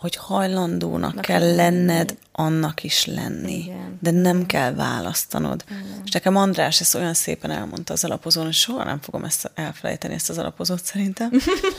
hogy 0.00 0.16
hajlandónak 0.16 1.14
Na, 1.14 1.20
kell 1.20 1.54
lenned 1.54 2.16
annak 2.32 2.84
is 2.84 3.06
lenni, 3.06 3.58
Igen. 3.58 3.98
de 4.00 4.10
nem 4.10 4.46
kell 4.46 4.74
választanod. 4.74 5.64
Igen. 5.68 6.02
És 6.04 6.10
nekem 6.10 6.36
András 6.36 6.80
ezt 6.80 6.94
olyan 6.94 7.14
szépen 7.14 7.50
elmondta 7.50 7.92
az 7.92 8.04
alapozón, 8.04 8.44
hogy 8.44 8.54
soha 8.54 8.84
nem 8.84 9.00
fogom 9.00 9.24
ezt 9.24 9.50
elfelejteni, 9.54 10.14
ezt 10.14 10.30
az 10.30 10.38
alapozót 10.38 10.84
szerintem, 10.84 11.30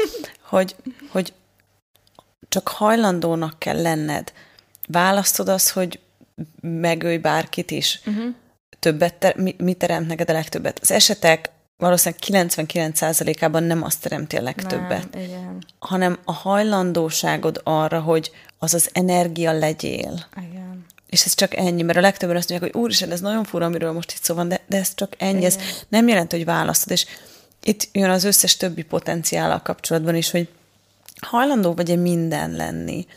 hogy, 0.49 0.75
hogy 1.09 1.33
csak 2.49 2.67
hajlandónak 2.67 3.59
kell 3.59 3.81
lenned. 3.81 4.33
Választod 4.87 5.49
azt, 5.49 5.69
hogy 5.69 5.99
megölj 6.61 7.17
bárkit 7.17 7.71
is. 7.71 8.01
Uh-huh. 8.05 8.35
Többet, 8.79 9.13
ter- 9.13 9.37
mi, 9.37 9.55
mi 9.57 9.73
teremt 9.73 10.07
neked 10.07 10.29
a 10.29 10.33
legtöbbet? 10.33 10.79
Az 10.81 10.91
esetek 10.91 11.49
valószínűleg 11.79 12.51
99%-ában 12.51 13.63
nem 13.63 13.83
azt 13.83 14.01
teremti 14.01 14.37
a 14.37 14.41
legtöbbet, 14.41 15.13
nem, 15.13 15.21
igen. 15.21 15.65
hanem 15.79 16.19
a 16.25 16.33
hajlandóságod 16.33 17.61
arra, 17.63 17.99
hogy 17.99 18.31
az 18.57 18.73
az 18.73 18.89
energia 18.93 19.51
legyél. 19.51 20.25
Igen. 20.37 20.85
És 21.09 21.25
ez 21.25 21.33
csak 21.33 21.55
ennyi, 21.55 21.81
mert 21.81 21.97
a 21.97 22.01
legtöbben 22.01 22.35
azt 22.35 22.49
mondják, 22.49 22.71
hogy 22.71 22.81
úristen, 22.81 23.11
ez 23.11 23.21
nagyon 23.21 23.43
fura, 23.43 23.65
amiről 23.65 23.91
most 23.91 24.11
itt 24.11 24.23
szó 24.23 24.35
van, 24.35 24.47
de, 24.47 24.61
de 24.67 24.77
ez 24.77 24.95
csak 24.95 25.13
ennyi, 25.17 25.37
igen. 25.37 25.49
ez 25.49 25.57
nem 25.87 26.07
jelent, 26.07 26.31
hogy 26.31 26.45
választod. 26.45 26.91
És 26.91 27.05
itt 27.63 27.87
jön 27.91 28.09
az 28.09 28.23
összes 28.23 28.57
többi 28.57 28.83
potenciállal 28.83 29.61
kapcsolatban 29.61 30.15
is, 30.15 30.31
hogy 30.31 30.47
hajlandó 31.21 31.73
vagy-e 31.73 31.95
minden 31.95 32.51
lenni. 32.51 33.07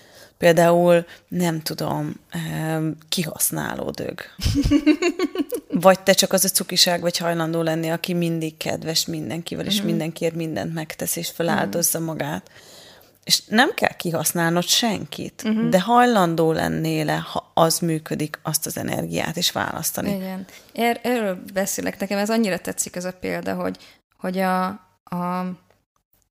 Például, 0.42 1.06
nem 1.28 1.60
tudom, 1.60 2.12
kihasználó 3.08 3.90
dög. 3.90 4.20
Vagy 5.68 6.00
te 6.00 6.12
csak 6.12 6.32
az 6.32 6.44
a 6.44 6.48
cukiság 6.48 7.00
vagy 7.00 7.16
hajlandó 7.16 7.62
lenni, 7.62 7.90
aki 7.90 8.14
mindig 8.14 8.56
kedves 8.56 9.06
mindenkivel, 9.06 9.66
és 9.66 9.72
uh-huh. 9.72 9.88
mindenkiért 9.88 10.34
mindent 10.34 10.74
megtesz, 10.74 11.16
és 11.16 11.30
feláldozza 11.30 11.98
uh-huh. 11.98 12.14
magát. 12.14 12.50
És 13.24 13.42
nem 13.46 13.74
kell 13.74 13.96
kihasználnod 13.96 14.64
senkit, 14.64 15.42
uh-huh. 15.44 15.68
de 15.68 15.80
hajlandó 15.80 16.52
lennél 16.52 17.16
ha 17.16 17.50
az 17.54 17.78
működik, 17.78 18.38
azt 18.42 18.66
az 18.66 18.76
energiát 18.76 19.36
is 19.36 19.52
választani. 19.52 20.14
Igen. 20.14 20.46
Er, 20.74 21.00
erről 21.02 21.42
beszélek. 21.52 21.98
Nekem 21.98 22.18
ez 22.18 22.30
annyira 22.30 22.58
tetszik 22.58 22.96
ez 22.96 23.04
a 23.04 23.12
példa, 23.12 23.54
hogy, 23.54 23.78
hogy 24.18 24.38
a, 24.38 24.66
a, 25.04 25.38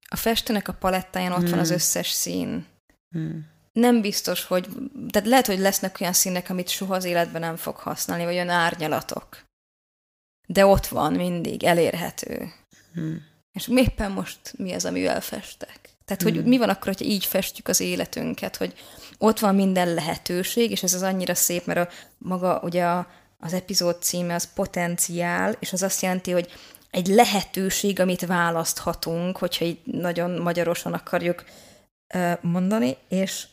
a 0.07 0.15
festőnek 0.15 0.67
a 0.67 0.73
palettáján 0.73 1.31
ott 1.31 1.41
hmm. 1.41 1.49
van 1.49 1.59
az 1.59 1.69
összes 1.69 2.09
szín. 2.09 2.65
Hmm 3.11 3.50
nem 3.71 4.01
biztos, 4.01 4.45
hogy, 4.45 4.67
tehát 5.09 5.27
lehet, 5.27 5.45
hogy 5.45 5.59
lesznek 5.59 5.97
olyan 5.99 6.13
színek, 6.13 6.49
amit 6.49 6.69
soha 6.69 6.95
az 6.95 7.03
életben 7.03 7.41
nem 7.41 7.55
fog 7.55 7.75
használni, 7.75 8.23
vagy 8.23 8.33
olyan 8.33 8.49
árnyalatok. 8.49 9.43
De 10.47 10.65
ott 10.65 10.87
van 10.87 11.13
mindig, 11.13 11.63
elérhető. 11.63 12.53
Hmm. 12.93 13.29
És 13.51 13.67
éppen 13.75 14.11
most 14.11 14.39
mi 14.57 14.73
az, 14.73 14.85
amivel 14.85 15.21
festek? 15.21 15.79
Tehát, 16.05 16.21
hogy 16.23 16.35
hmm. 16.35 16.47
mi 16.47 16.57
van 16.57 16.69
akkor, 16.69 16.85
hogyha 16.85 17.05
így 17.05 17.25
festjük 17.25 17.67
az 17.67 17.79
életünket, 17.79 18.55
hogy 18.55 18.73
ott 19.17 19.39
van 19.39 19.55
minden 19.55 19.93
lehetőség, 19.93 20.71
és 20.71 20.83
ez 20.83 20.93
az 20.93 21.01
annyira 21.01 21.35
szép, 21.35 21.65
mert 21.65 21.89
a 21.89 21.93
maga, 22.17 22.59
ugye 22.63 22.85
a, 22.85 23.07
az 23.39 23.53
epizód 23.53 24.01
címe 24.01 24.33
az 24.33 24.53
potenciál, 24.53 25.55
és 25.59 25.73
az 25.73 25.83
azt 25.83 26.01
jelenti, 26.01 26.31
hogy 26.31 26.51
egy 26.91 27.07
lehetőség, 27.07 27.99
amit 27.99 28.25
választhatunk, 28.25 29.37
hogyha 29.37 29.65
így 29.65 29.79
nagyon 29.83 30.31
magyarosan 30.31 30.93
akarjuk 30.93 31.43
mondani, 32.41 32.97
és 33.09 33.47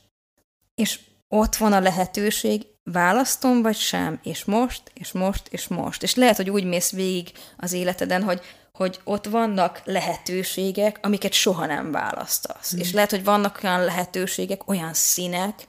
és 0.78 1.00
ott 1.28 1.56
van 1.56 1.72
a 1.72 1.80
lehetőség, 1.80 2.66
választom 2.92 3.62
vagy 3.62 3.76
sem, 3.76 4.20
és 4.22 4.44
most, 4.44 4.82
és 4.94 5.12
most, 5.12 5.48
és 5.50 5.68
most. 5.68 6.02
És 6.02 6.14
lehet, 6.14 6.36
hogy 6.36 6.50
úgy 6.50 6.64
mész 6.64 6.90
végig 6.90 7.32
az 7.56 7.72
életeden, 7.72 8.22
hogy, 8.22 8.40
hogy 8.72 9.00
ott 9.04 9.26
vannak 9.26 9.80
lehetőségek, 9.84 10.98
amiket 11.02 11.32
soha 11.32 11.66
nem 11.66 11.90
választasz. 11.90 12.74
Mm. 12.74 12.78
És 12.78 12.92
lehet, 12.92 13.10
hogy 13.10 13.24
vannak 13.24 13.60
olyan 13.62 13.84
lehetőségek, 13.84 14.68
olyan 14.68 14.94
színek, 14.94 15.66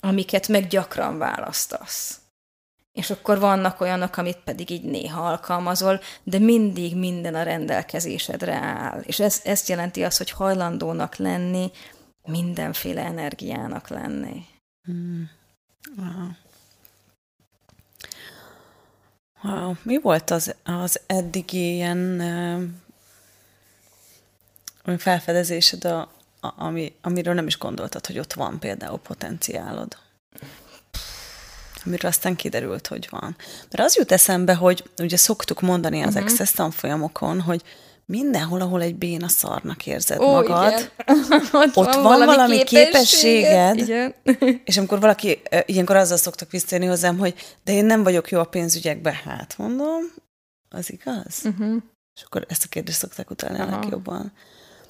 amiket 0.00 0.48
meg 0.48 0.66
gyakran 0.66 1.18
választasz. 1.18 2.20
És 2.92 3.10
akkor 3.10 3.38
vannak 3.38 3.80
olyanok, 3.80 4.16
amit 4.16 4.40
pedig 4.44 4.70
így 4.70 4.84
néha 4.84 5.28
alkalmazol, 5.28 6.00
de 6.22 6.38
mindig 6.38 6.96
minden 6.96 7.34
a 7.34 7.42
rendelkezésedre 7.42 8.54
áll. 8.54 9.00
És 9.00 9.20
ez, 9.20 9.40
ezt 9.44 9.68
jelenti 9.68 10.04
az, 10.04 10.16
hogy 10.16 10.30
hajlandónak 10.30 11.16
lenni, 11.16 11.70
mindenféle 12.28 13.04
energiának 13.04 13.88
lenni. 13.88 14.44
Hmm. 14.84 15.30
Wow. 15.96 16.30
Wow. 19.42 19.74
Mi 19.82 20.00
volt 20.00 20.30
az, 20.30 20.54
az 20.64 21.00
eddigi 21.06 21.74
ilyen 21.74 21.98
uh, 24.84 24.98
felfedezésed, 24.98 25.84
a, 25.84 26.00
a, 26.40 26.52
ami, 26.56 26.96
amiről 27.00 27.34
nem 27.34 27.46
is 27.46 27.58
gondoltad, 27.58 28.06
hogy 28.06 28.18
ott 28.18 28.32
van 28.32 28.58
például 28.58 28.98
potenciálod? 28.98 29.96
Amiről 31.84 32.10
aztán 32.10 32.36
kiderült, 32.36 32.86
hogy 32.86 33.08
van. 33.10 33.36
Mert 33.70 33.78
az 33.78 33.96
jut 33.96 34.12
eszembe, 34.12 34.54
hogy 34.54 34.90
ugye 34.98 35.16
szoktuk 35.16 35.60
mondani 35.60 36.02
az 36.02 36.14
uh-huh. 36.14 36.30
Access 36.30 36.50
tanfolyamokon, 36.50 37.40
hogy 37.40 37.62
mindenhol, 38.08 38.60
ahol 38.60 38.82
egy 38.82 38.96
béna 38.96 39.28
szarnak 39.28 39.86
érzed 39.86 40.20
Ó, 40.20 40.32
magad, 40.32 40.72
igen. 40.72 41.40
ott, 41.62 41.76
ott 41.76 41.94
van, 41.94 42.24
valami 42.24 42.64
képességed, 42.64 43.76
igen. 43.76 44.14
és 44.64 44.76
amikor 44.76 45.00
valaki, 45.00 45.42
ilyenkor 45.66 45.96
azzal 45.96 46.16
szoktak 46.16 46.50
visszajönni 46.50 46.88
hozzám, 46.88 47.18
hogy 47.18 47.34
de 47.64 47.72
én 47.72 47.84
nem 47.84 48.02
vagyok 48.02 48.30
jó 48.30 48.38
a 48.38 48.44
pénzügyekbe, 48.44 49.20
hát 49.24 49.54
mondom, 49.58 50.00
az 50.68 50.92
igaz? 50.92 51.40
Uh-huh. 51.44 51.82
És 52.14 52.22
akkor 52.22 52.44
ezt 52.48 52.64
a 52.64 52.68
kérdést 52.68 52.98
szokták 52.98 53.30
utalni 53.30 53.58
a 53.58 53.70
legjobban. 53.70 54.32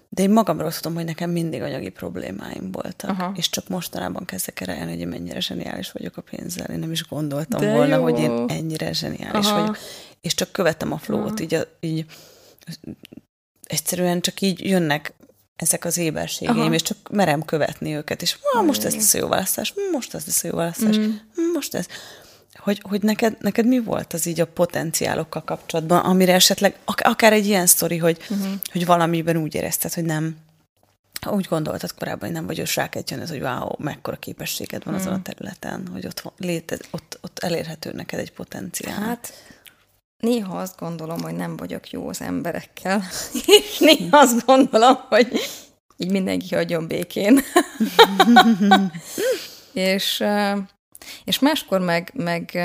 De 0.08 0.22
én 0.22 0.30
magamról 0.30 0.72
tudom, 0.72 0.94
hogy 0.94 1.04
nekem 1.04 1.30
mindig 1.30 1.62
anyagi 1.62 1.88
problémáim 1.88 2.70
voltak, 2.72 3.10
Aha. 3.10 3.32
és 3.36 3.50
csak 3.50 3.68
mostanában 3.68 4.24
kezdek 4.24 4.60
el 4.60 4.88
hogy 4.88 5.06
mennyire 5.06 5.40
zseniális 5.40 5.92
vagyok 5.92 6.16
a 6.16 6.22
pénzzel. 6.22 6.66
Én 6.66 6.78
nem 6.78 6.92
is 6.92 7.08
gondoltam 7.08 7.60
De 7.60 7.72
volna, 7.72 7.96
jó. 7.96 8.02
hogy 8.02 8.18
én 8.18 8.44
ennyire 8.48 8.92
zseniális 8.92 9.46
Aha. 9.46 9.60
vagyok. 9.60 9.78
És 10.20 10.34
csak 10.34 10.52
követem 10.52 10.92
a 10.92 10.98
flót, 10.98 11.40
így, 11.40 11.54
a, 11.54 11.62
így 11.80 12.06
egyszerűen 13.62 14.20
csak 14.20 14.40
így 14.40 14.64
jönnek 14.64 15.12
ezek 15.56 15.84
az 15.84 15.98
éberségeim, 15.98 16.58
Aha. 16.58 16.74
és 16.74 16.82
csak 16.82 16.96
merem 17.10 17.44
követni 17.44 17.94
őket, 17.94 18.22
és 18.22 18.36
ah, 18.52 18.64
most 18.64 18.84
ez 18.84 18.94
lesz 18.94 19.14
a 19.14 19.18
jó 19.18 19.28
választás, 19.28 19.74
most 19.92 20.14
ez 20.14 20.26
lesz 20.26 20.44
a 20.44 20.46
jó 20.46 20.54
választás, 20.54 20.96
mm. 20.98 21.12
most 21.52 21.74
ez. 21.74 21.86
Hogy, 22.54 22.82
hogy 22.88 23.02
neked, 23.02 23.36
neked 23.40 23.66
mi 23.66 23.78
volt 23.78 24.12
az 24.12 24.26
így 24.26 24.40
a 24.40 24.46
potenciálokkal 24.46 25.44
kapcsolatban, 25.44 25.98
amire 25.98 26.34
esetleg 26.34 26.78
akár 26.84 27.32
egy 27.32 27.46
ilyen 27.46 27.66
sztori, 27.66 27.96
hogy, 27.96 28.18
uh-huh. 28.30 28.52
hogy 28.72 28.86
valamiben 28.86 29.36
úgy 29.36 29.54
érezted, 29.54 29.92
hogy 29.92 30.04
nem, 30.04 30.36
úgy 31.26 31.46
gondoltad 31.48 31.94
korábban, 31.94 32.28
hogy 32.28 32.36
nem 32.36 32.46
vagy 32.46 32.74
rákedjen 32.74 33.20
ez, 33.20 33.28
hogy 33.28 33.40
wow, 33.40 33.70
mekkora 33.78 34.16
képességed 34.16 34.84
van 34.84 34.94
mm. 34.94 34.96
azon 34.96 35.12
a 35.12 35.22
területen, 35.22 35.88
hogy 35.92 36.06
ott, 36.06 36.32
létez, 36.36 36.80
ott, 36.90 37.18
ott 37.20 37.38
elérhető 37.38 37.92
neked 37.92 38.18
egy 38.18 38.32
potenciál. 38.32 39.00
Hát 39.00 39.32
néha 40.18 40.58
azt 40.58 40.78
gondolom, 40.78 41.20
hogy 41.20 41.34
nem 41.34 41.56
vagyok 41.56 41.90
jó 41.90 42.08
az 42.08 42.20
emberekkel, 42.20 43.02
és 43.46 43.78
néha 43.88 44.18
azt 44.18 44.46
gondolom, 44.46 44.96
hogy 45.08 45.40
így 45.96 46.10
mindenki 46.10 46.54
hagyjon 46.54 46.86
békén. 46.86 47.40
és, 49.72 50.24
és 51.24 51.38
máskor 51.38 51.80
meg, 51.80 52.10
meg 52.14 52.58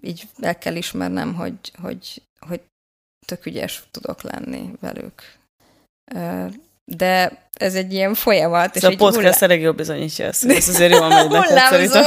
így 0.00 0.28
el 0.40 0.58
kell 0.58 0.76
ismernem, 0.76 1.34
hogy, 1.34 1.72
hogy, 1.82 2.22
hogy 2.48 2.60
tök 3.26 3.46
ügyes 3.46 3.82
tudok 3.90 4.22
lenni 4.22 4.72
velük. 4.80 5.22
De 6.84 7.42
ez 7.52 7.74
egy 7.74 7.92
ilyen 7.92 8.14
folyamat. 8.14 8.76
Ez 8.76 8.82
és 8.82 8.88
a 8.88 8.96
podcast 8.96 9.16
hullá... 9.16 9.36
elég 9.40 9.60
jól 9.60 9.72
bizonyítja 9.72 10.26
ezt, 10.26 10.44
ez 10.44 10.68
azért 10.68 10.92
jól 10.92 11.08
megy 11.08 11.30
neked 11.30 11.56
szerintem. 11.68 12.04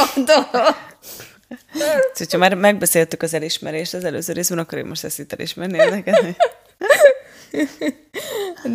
Szóval, 2.14 2.28
ha 2.30 2.38
már 2.38 2.54
megbeszéltük 2.54 3.22
az 3.22 3.34
elismerést 3.34 3.94
az 3.94 4.04
előző 4.04 4.34
részben, 4.34 4.58
akkor 4.58 4.78
én 4.78 4.86
most 4.86 5.04
ezt 5.04 5.20
itt 5.20 5.34
elismerni 5.34 5.78
neked. 5.78 6.36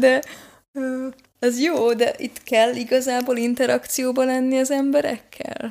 De 0.01 0.23
az 1.39 1.61
jó, 1.61 1.93
de 1.95 2.15
itt 2.19 2.43
kell 2.43 2.75
igazából 2.75 3.37
interakcióban 3.37 4.27
lenni 4.27 4.59
az 4.59 4.71
emberekkel? 4.71 5.71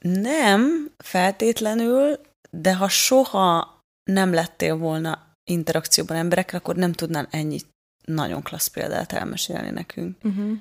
Nem, 0.00 0.90
feltétlenül, 0.96 2.20
de 2.50 2.74
ha 2.74 2.88
soha 2.88 3.78
nem 4.10 4.32
lettél 4.32 4.76
volna 4.76 5.36
interakcióban 5.50 6.16
emberekkel, 6.16 6.58
akkor 6.58 6.76
nem 6.76 6.92
tudnál 6.92 7.28
ennyi 7.30 7.58
nagyon 8.04 8.42
klassz 8.42 8.66
példát 8.66 9.12
elmesélni 9.12 9.70
nekünk. 9.70 10.16
Uh-huh. 10.22 10.52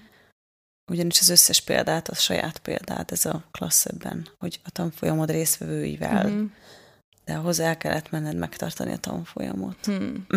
Ugyanis 0.91 1.19
az 1.19 1.29
összes 1.29 1.61
példát, 1.61 2.09
a 2.09 2.15
saját 2.15 2.57
példát, 2.57 3.11
ez 3.11 3.25
a 3.25 3.43
klassz 3.51 3.85
ebben, 3.85 4.27
hogy 4.39 4.59
a 4.63 4.69
tanfolyamod 4.69 5.31
részvevőivel, 5.31 6.27
mm-hmm. 6.27 6.45
de 7.25 7.33
ahhoz 7.33 7.59
el 7.59 7.77
kellett 7.77 8.11
menned 8.11 8.35
megtartani 8.35 8.91
a 8.91 8.97
tanfolyamot. 8.97 9.85
Hmm. 9.85 10.27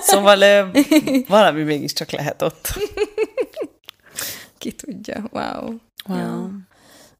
szóval 0.00 0.70
valami 1.28 1.62
mégiscsak 1.62 2.10
lehet 2.10 2.42
ott. 2.42 2.68
Ki 4.58 4.72
tudja, 4.72 5.28
wow. 5.32 5.78
wow. 6.08 6.18
Ja. 6.18 6.50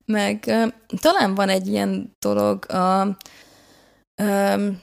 Meg 0.05 0.39
talán 1.01 1.35
van 1.35 1.49
egy 1.49 1.67
ilyen 1.67 2.17
dolog, 2.19 2.71
a, 2.71 3.17
um, 4.23 4.83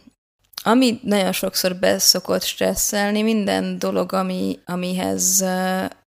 ami 0.64 1.00
nagyon 1.04 1.32
sokszor 1.32 1.76
beszokott 1.76 2.44
stresszelni, 2.44 3.22
minden 3.22 3.80
dolog, 3.80 4.14
ami, 4.14 4.60
amihez 4.66 5.42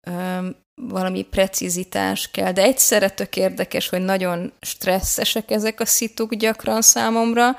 um, 0.07 0.57
valami 0.75 1.23
precizitás 1.23 2.31
kell, 2.31 2.53
de 2.53 2.63
egyszerre 2.63 3.11
tök 3.11 3.37
érdekes, 3.37 3.89
hogy 3.89 4.01
nagyon 4.01 4.53
stresszesek 4.61 5.51
ezek 5.51 5.81
a 5.81 5.87
szituk 5.87 6.35
gyakran 6.35 6.83
számomra, 6.83 7.57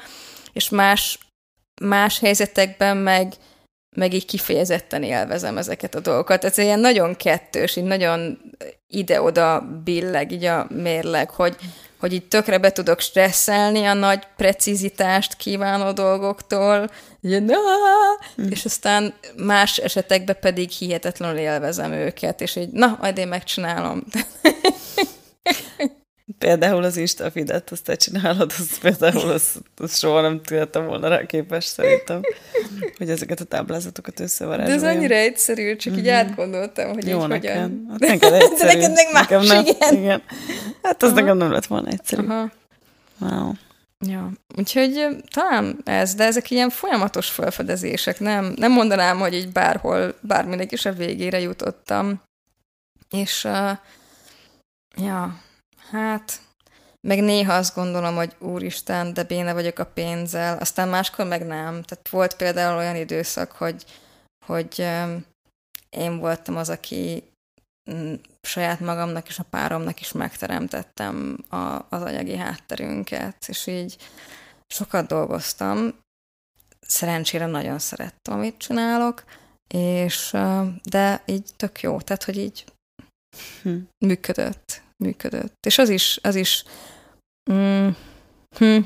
és 0.54 0.70
más, 0.70 1.20
más 1.82 2.20
helyzetekben 2.20 2.98
meg, 2.98 3.34
meg 3.96 4.14
így 4.14 4.26
kifejezetten 4.26 5.04
élvezem 5.04 5.58
ezeket 5.58 5.96
a 5.96 6.00
dolgokat. 6.00 6.44
Ez 6.44 6.58
ilyen 6.58 6.80
nagyon 6.80 7.16
kettős, 7.16 7.76
így 7.76 7.84
nagyon 7.84 8.40
ide-oda 8.88 9.62
billeg 9.84 10.32
így 10.32 10.46
a 10.46 10.68
mérleg, 10.70 11.30
hogy, 11.30 11.56
hogy 12.02 12.14
így 12.14 12.28
tökre 12.28 12.58
be 12.58 12.72
tudok 12.72 13.00
stresszelni 13.00 13.86
a 13.86 13.94
nagy 13.94 14.24
precizitást 14.38 15.36
kívánó 15.36 15.92
dolgoktól, 15.92 16.90
ilyen, 17.22 17.44
mm. 18.42 18.50
és 18.50 18.66
aztán 18.66 19.14
más 19.38 19.78
esetekben 19.78 20.38
pedig 20.42 20.70
hihetetlenül 20.70 21.38
élvezem 21.38 21.92
őket, 21.92 22.42
és 22.42 22.56
így, 22.56 22.72
na, 22.72 22.98
majd 23.02 23.18
én 23.18 23.28
megcsinálom. 23.28 24.04
Például 26.42 26.84
az 26.84 26.98
Insta 26.98 27.32
feedet, 27.32 27.72
azt 27.72 27.84
te 27.84 27.96
csinálod, 27.96 28.54
azt 28.60 28.80
például 28.80 29.32
azt, 29.32 29.58
azt 29.78 30.00
soha 30.00 30.22
nem 30.22 30.42
tudtam 30.42 30.86
volna 30.86 31.08
rá 31.08 31.26
képes 31.26 31.66
szerintem, 31.66 32.22
hogy 32.98 33.10
ezeket 33.10 33.40
a 33.40 33.44
táblázatokat 33.44 34.20
összevarázsoljam. 34.20 34.82
De 34.82 34.88
ez 34.88 34.96
annyira 34.96 35.16
egyszerű, 35.16 35.76
csak 35.76 35.94
így 35.94 36.00
mm-hmm. 36.00 36.14
átgondoltam, 36.14 36.94
hogy 36.94 37.08
Jó 37.08 37.22
így 37.22 37.28
nekem. 37.28 37.62
hogyan. 37.62 37.86
Hát 37.90 38.00
neked 38.10 38.34
egyszerű. 38.34 38.80
De 38.80 38.88
neked 38.88 38.94
meg 38.94 39.08
más, 39.12 39.28
nekem 39.28 39.42
nem. 39.42 39.66
igen. 39.66 39.94
igen. 39.94 40.22
Hát 40.82 41.04
az 41.04 41.12
Aha. 41.12 41.20
nekem 41.20 41.38
nem 41.38 41.52
lett 41.52 41.66
volna 41.66 41.88
egyszerű. 41.88 42.28
Aha. 42.28 42.52
Wow. 43.20 43.52
Ja, 44.08 44.32
úgyhogy 44.58 45.08
talán 45.34 45.82
ez, 45.84 46.16
de 46.16 46.24
ezek 46.24 46.52
ilyen 46.52 46.70
folyamatos 46.70 47.30
felfedezések, 47.30 48.20
nem, 48.20 48.54
nem 48.56 48.72
mondanám, 48.72 49.20
hogy 49.20 49.34
így 49.34 49.52
bárhol, 49.52 50.16
bárminek 50.22 50.72
is 50.72 50.86
a 50.86 50.94
végére 50.94 51.40
jutottam. 51.40 52.22
És 53.10 53.44
uh, 53.44 53.78
ja, 55.06 55.40
hát 55.92 56.42
meg 57.08 57.22
néha 57.22 57.54
azt 57.54 57.76
gondolom, 57.76 58.16
hogy 58.16 58.36
úristen, 58.40 59.14
de 59.14 59.24
béne 59.24 59.54
vagyok 59.54 59.80
a 59.80 59.86
pénzzel, 59.86 60.58
aztán 60.58 60.90
máskor 60.90 61.26
meg 61.26 61.46
nem. 61.46 61.82
Tehát 61.84 62.10
volt 62.10 62.36
például 62.36 62.78
olyan 62.78 62.96
időszak, 62.96 63.52
hogy, 63.52 63.86
hogy 64.46 64.80
én 65.90 66.20
voltam 66.20 66.58
az, 66.58 66.70
aki 66.70 67.24
mm, 67.92 68.14
saját 68.42 68.80
magamnak 68.80 69.28
és 69.28 69.40
a 69.40 69.46
páromnak 69.50 70.00
is 70.00 70.12
megteremtettem 70.12 71.38
a, 71.50 71.86
az 71.90 72.02
anyagi 72.02 72.36
hátterünket, 72.36 73.48
és 73.48 73.68
így 73.68 73.98
sokat 74.68 75.08
dolgoztam, 75.08 76.00
szerencsére 76.80 77.46
nagyon 77.46 77.80
szerettem, 77.80 78.34
amit 78.34 78.58
csinálok, 78.58 79.24
és 79.74 80.38
de 80.84 81.24
így 81.26 81.50
tök 81.56 81.82
jó, 81.82 82.02
tehát, 82.02 82.24
hogy 82.24 82.38
így 82.38 82.66
hm. 83.62 83.78
működött, 84.06 84.82
működött. 85.02 85.66
És 85.66 85.78
az 85.78 85.90
is, 85.90 86.20
az 86.22 86.36
is 86.36 86.64
mm, 87.52 87.88
hm, 88.58 88.78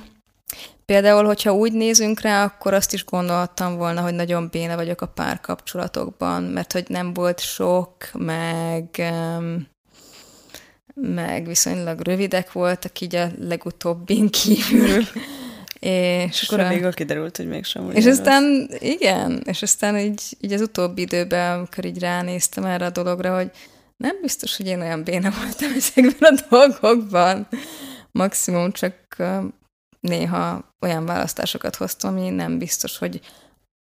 Például, 0.86 1.26
hogyha 1.26 1.54
úgy 1.54 1.74
nézünk 1.74 2.22
rá, 2.22 2.44
akkor 2.44 2.74
azt 2.74 2.94
is 2.94 3.06
gondoltam 3.06 3.78
volna, 3.78 4.02
hogy 4.02 4.14
nagyon 4.14 4.48
béne 4.52 4.76
vagyok 4.76 5.02
a 5.02 5.08
párkapcsolatokban, 5.08 6.44
mert 6.44 6.72
hogy 6.72 6.86
nem 6.88 7.14
volt 7.14 7.40
sok, 7.40 7.94
meg, 8.14 9.14
meg 10.94 11.48
viszonylag 11.48 12.00
rövidek 12.00 12.52
voltak 12.52 13.00
így 13.02 13.16
a 13.16 13.28
legutóbbin 13.40 14.30
kívül. 14.30 15.04
És, 15.80 16.42
és 16.42 16.50
akkor 16.50 16.68
végül 16.68 16.94
kiderült, 16.94 17.38
hogy 17.38 17.48
mégsem. 17.48 17.92
És 17.92 18.06
aztán, 18.06 18.68
az. 18.70 18.82
igen, 18.82 19.42
és 19.46 19.62
aztán 19.62 19.98
így, 19.98 20.22
így 20.40 20.54
az 20.54 20.62
utóbbi 20.62 21.02
időben, 21.02 21.58
amikor 21.58 21.86
így 21.86 22.00
ránéztem 22.00 22.66
erre 22.66 22.86
a 22.86 22.90
dologra, 22.90 23.36
hogy 23.36 23.52
nem 23.98 24.22
biztos, 24.22 24.58
hogy 24.58 24.68
én 24.68 24.82
olyan 24.82 25.04
béna 25.04 25.32
voltam 25.32 25.72
ezekben 25.78 26.36
a 26.36 26.46
dolgokban. 26.50 27.48
Maximum 28.12 28.72
csak 28.72 29.16
néha 30.00 30.74
olyan 30.82 31.06
választásokat 31.06 31.76
hoztam, 31.76 32.18
ami 32.18 32.30
nem 32.30 32.58
biztos, 32.58 32.98
hogy 32.98 33.22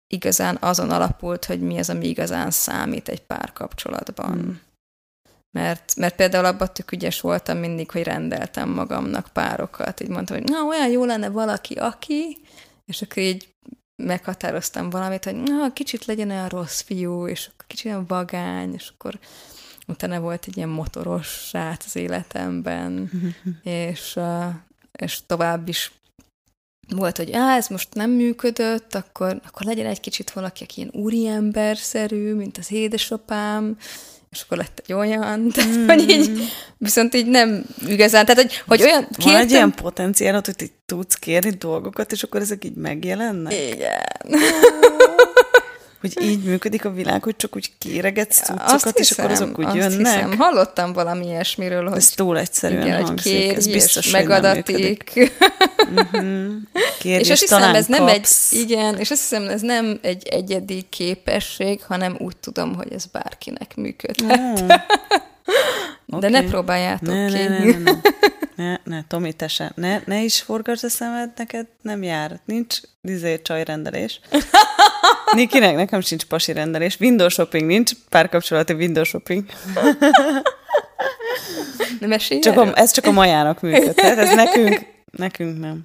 igazán 0.06 0.56
azon 0.60 0.90
alapult, 0.90 1.44
hogy 1.44 1.60
mi 1.60 1.78
az, 1.78 1.90
ami 1.90 2.08
igazán 2.08 2.50
számít 2.50 3.08
egy 3.08 3.22
párkapcsolatban. 3.22 4.32
Hmm. 4.32 4.60
Mert, 5.50 5.96
mert 5.96 6.16
például 6.16 6.44
abban 6.44 6.72
tök 6.72 6.92
ügyes 6.92 7.20
voltam 7.20 7.58
mindig, 7.58 7.90
hogy 7.90 8.02
rendeltem 8.02 8.68
magamnak 8.68 9.28
párokat. 9.32 10.00
Így 10.00 10.08
mondtam, 10.08 10.36
hogy 10.36 10.48
na, 10.48 10.64
olyan 10.64 10.88
jó 10.88 11.04
lenne 11.04 11.28
valaki, 11.28 11.74
aki, 11.74 12.38
és 12.84 13.02
akkor 13.02 13.22
így 13.22 13.54
meghatároztam 14.02 14.90
valamit, 14.90 15.24
hogy 15.24 15.34
na, 15.34 15.72
kicsit 15.72 16.04
legyen 16.04 16.30
olyan 16.30 16.48
rossz 16.48 16.80
fiú, 16.80 17.26
és 17.26 17.50
kicsit 17.66 17.86
olyan 17.86 18.06
vagány, 18.06 18.74
és 18.74 18.92
akkor 18.94 19.18
utána 19.86 20.20
volt 20.20 20.44
egy 20.46 20.56
ilyen 20.56 20.68
motoros 20.68 21.26
srác 21.26 21.84
az 21.84 21.96
életemben, 21.96 23.10
és, 23.62 24.18
és 24.92 25.18
tovább 25.26 25.68
is 25.68 25.92
volt, 26.88 27.16
hogy 27.16 27.32
á, 27.32 27.56
ez 27.56 27.68
most 27.68 27.94
nem 27.94 28.10
működött, 28.10 28.94
akkor, 28.94 29.40
akkor 29.46 29.66
legyen 29.66 29.86
egy 29.86 30.00
kicsit 30.00 30.30
valaki, 30.30 30.62
aki 30.64 30.80
ilyen 30.80 30.90
úriemberszerű, 30.94 32.34
mint 32.34 32.58
az 32.58 32.72
édesapám, 32.72 33.76
és 34.30 34.40
akkor 34.40 34.58
lett 34.58 34.82
egy 34.84 34.92
olyan, 34.92 35.48
tehát, 35.54 35.76
mm. 35.76 35.86
hogy 35.86 36.10
így, 36.10 36.30
viszont 36.78 37.14
így 37.14 37.26
nem 37.26 37.64
igazán, 37.86 38.26
tehát, 38.26 38.42
hogy, 38.42 38.62
hogy 38.66 38.82
olyan 38.82 39.06
kértem... 39.08 39.32
Van 39.32 39.40
egy 39.40 39.50
ilyen 39.50 39.74
potenciál, 39.74 40.42
hogy 40.44 40.72
tudsz 40.86 41.14
kérni 41.14 41.50
dolgokat, 41.50 42.12
és 42.12 42.22
akkor 42.22 42.40
ezek 42.40 42.64
így 42.64 42.74
megjelennek? 42.74 43.52
Igen 43.52 44.00
hogy 46.02 46.22
így 46.22 46.42
működik 46.42 46.84
a 46.84 46.90
világ, 46.90 47.22
hogy 47.22 47.36
csak 47.36 47.56
úgy 47.56 47.72
kéregetsz 47.78 48.42
cuccokat, 48.42 48.98
és 48.98 49.10
akkor 49.10 49.30
azok 49.30 49.58
úgy 49.58 49.74
jönnek. 49.74 49.98
Hiszem. 49.98 50.36
Hallottam 50.38 50.92
valami 50.92 51.26
ilyesmiről, 51.26 51.88
hogy 51.88 51.98
ez 51.98 52.08
túl 52.08 52.38
egyszerűen 52.38 52.86
igen, 52.86 53.04
hangzik, 53.04 53.32
kérj, 53.32 53.54
ez 53.54 53.66
biztos, 53.66 54.06
és 54.06 54.12
megadatik. 54.12 55.12
uh-huh. 55.94 56.46
Kérj, 56.98 57.20
és, 57.20 57.26
és 57.26 57.30
azt 57.30 57.40
hiszem, 57.40 57.74
ez 57.74 57.86
nem 57.86 58.06
egy, 58.06 58.28
igen, 58.50 58.98
és 58.98 59.10
azt 59.10 59.20
hiszem, 59.20 59.48
ez 59.48 59.60
nem 59.60 59.98
egy 60.02 60.28
egyedi 60.28 60.86
képesség, 60.88 61.82
hanem 61.82 62.16
úgy 62.18 62.36
tudom, 62.36 62.74
hogy 62.74 62.92
ez 62.92 63.06
bárkinek 63.06 63.76
működhet. 63.76 64.62
Mm. 64.62 64.66
De 66.06 66.16
okay. 66.16 66.30
ne 66.30 66.42
próbáljátok 66.42 67.14
ne, 67.14 67.26
ki. 67.26 67.32
Ne, 67.32 67.48
ne, 67.48 67.58
ne, 67.58 67.78
ne. 67.78 67.92
Ne, 68.56 68.78
ne, 68.84 69.04
Tomi, 69.08 69.32
te 69.32 69.48
se. 69.48 69.72
Ne, 69.74 70.00
ne 70.04 70.22
is 70.22 70.40
forgasd 70.40 70.84
a 70.84 70.88
szemed, 70.88 71.30
neked 71.36 71.66
nem 71.82 72.02
jár. 72.02 72.40
Nincs 72.44 72.76
dizé 73.00 73.42
csajrendelés. 73.42 74.20
Nikinek, 75.32 75.76
nekem 75.76 76.00
sincs 76.00 76.24
pasi 76.24 76.52
rendelés. 76.52 76.96
Window 77.00 77.28
shopping 77.28 77.66
nincs, 77.66 77.92
párkapcsolati 78.08 78.72
window 78.72 79.04
shopping. 79.04 79.44
Nem 82.00 82.18
csak 82.40 82.56
a, 82.56 82.70
Ez 82.74 82.92
csak 82.92 83.06
a 83.06 83.10
majának 83.10 83.60
működhet, 83.60 84.18
ez 84.18 84.34
nekünk, 84.34 84.80
nekünk 85.10 85.58
nem. 85.58 85.84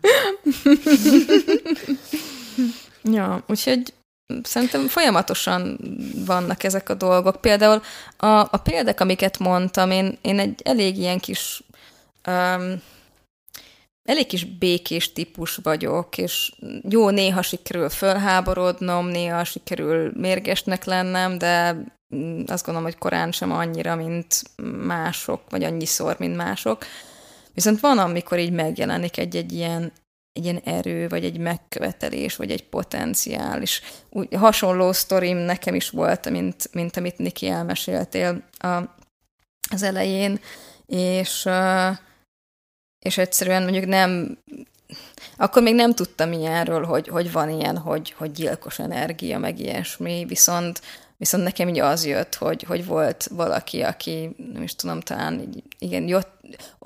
ja, 3.04 3.44
úgyhogy 3.48 3.94
szerintem 4.44 4.88
folyamatosan 4.88 5.80
vannak 6.26 6.64
ezek 6.64 6.90
a 6.90 6.94
dolgok. 6.94 7.42
Például 7.42 7.82
a, 8.18 8.28
a 8.28 8.60
példák, 8.64 9.00
amiket 9.00 9.40
mondtam, 9.40 9.92
én, 9.92 10.18
én 10.22 10.40
egy 10.40 10.62
elég 10.64 10.98
ilyen 10.98 11.20
kis 11.20 11.64
um, 12.28 12.82
elég 14.08 14.28
kis 14.28 14.44
békés 14.44 15.14
típus 15.14 15.56
vagyok, 15.56 16.18
és 16.18 16.52
jó, 16.90 17.10
néha 17.10 17.42
sikerül 17.42 17.90
fölháborodnom, 17.90 19.08
néha 19.08 19.44
sikerül 19.44 20.12
mérgesnek 20.16 20.84
lennem, 20.84 21.38
de 21.38 21.76
azt 22.46 22.66
gondolom, 22.66 22.90
hogy 22.90 22.98
korán 22.98 23.32
sem 23.32 23.52
annyira, 23.52 23.96
mint 23.96 24.44
mások, 24.86 25.42
vagy 25.50 25.64
annyiszor, 25.64 26.16
mint 26.20 26.36
mások. 26.36 26.86
Viszont 27.54 27.80
van, 27.80 27.98
amikor 27.98 28.40
így 28.40 28.52
megjelenik 28.52 29.18
egy-egy 29.18 29.52
ilyen, 29.52 29.92
egy 30.34 30.44
ilyen 30.44 30.62
erő, 30.64 31.08
vagy 31.08 31.26
egy 31.26 31.38
megkövetelés, 31.38 32.36
vagy 32.36 32.52
egy 32.52 32.64
potenciál, 32.64 33.62
és 33.62 33.82
úgy, 34.10 34.36
hasonló 34.36 34.92
sztorim 34.92 35.38
nekem 35.38 35.76
is 35.76 35.90
volt, 35.90 36.30
mint, 36.30 36.70
mint 36.74 36.98
amit 36.98 37.18
Niki 37.18 37.48
elmeséltél 37.48 38.44
a, 38.58 38.68
az 39.70 39.84
elején, 39.84 40.40
és 40.86 41.46
uh, 41.46 41.98
és 43.08 43.18
egyszerűen 43.18 43.64
mondjuk 43.64 43.86
nem, 43.86 44.38
akkor 45.38 45.62
még 45.62 45.76
nem 45.76 45.94
tudtam 45.94 46.32
ilyenről, 46.32 46.84
hogy, 46.84 47.08
hogy 47.08 47.32
van 47.32 47.50
ilyen, 47.50 47.78
hogy, 47.78 48.14
hogy 48.18 48.32
gyilkos 48.32 48.80
energia, 48.80 49.40
meg 49.40 49.60
ilyesmi, 49.60 50.26
viszont 50.28 50.82
Viszont 51.20 51.44
nekem 51.44 51.68
így 51.68 51.80
az 51.80 52.06
jött, 52.06 52.36
hogy, 52.36 52.64
hogy 52.64 52.86
volt 52.86 53.28
valaki, 53.32 53.82
aki, 53.82 54.36
nem 54.54 54.64
is 54.64 54.76
tudom, 54.76 55.00
talán 55.00 55.40
így, 55.40 55.64
igen, 55.80 56.08
jött. 56.08 56.30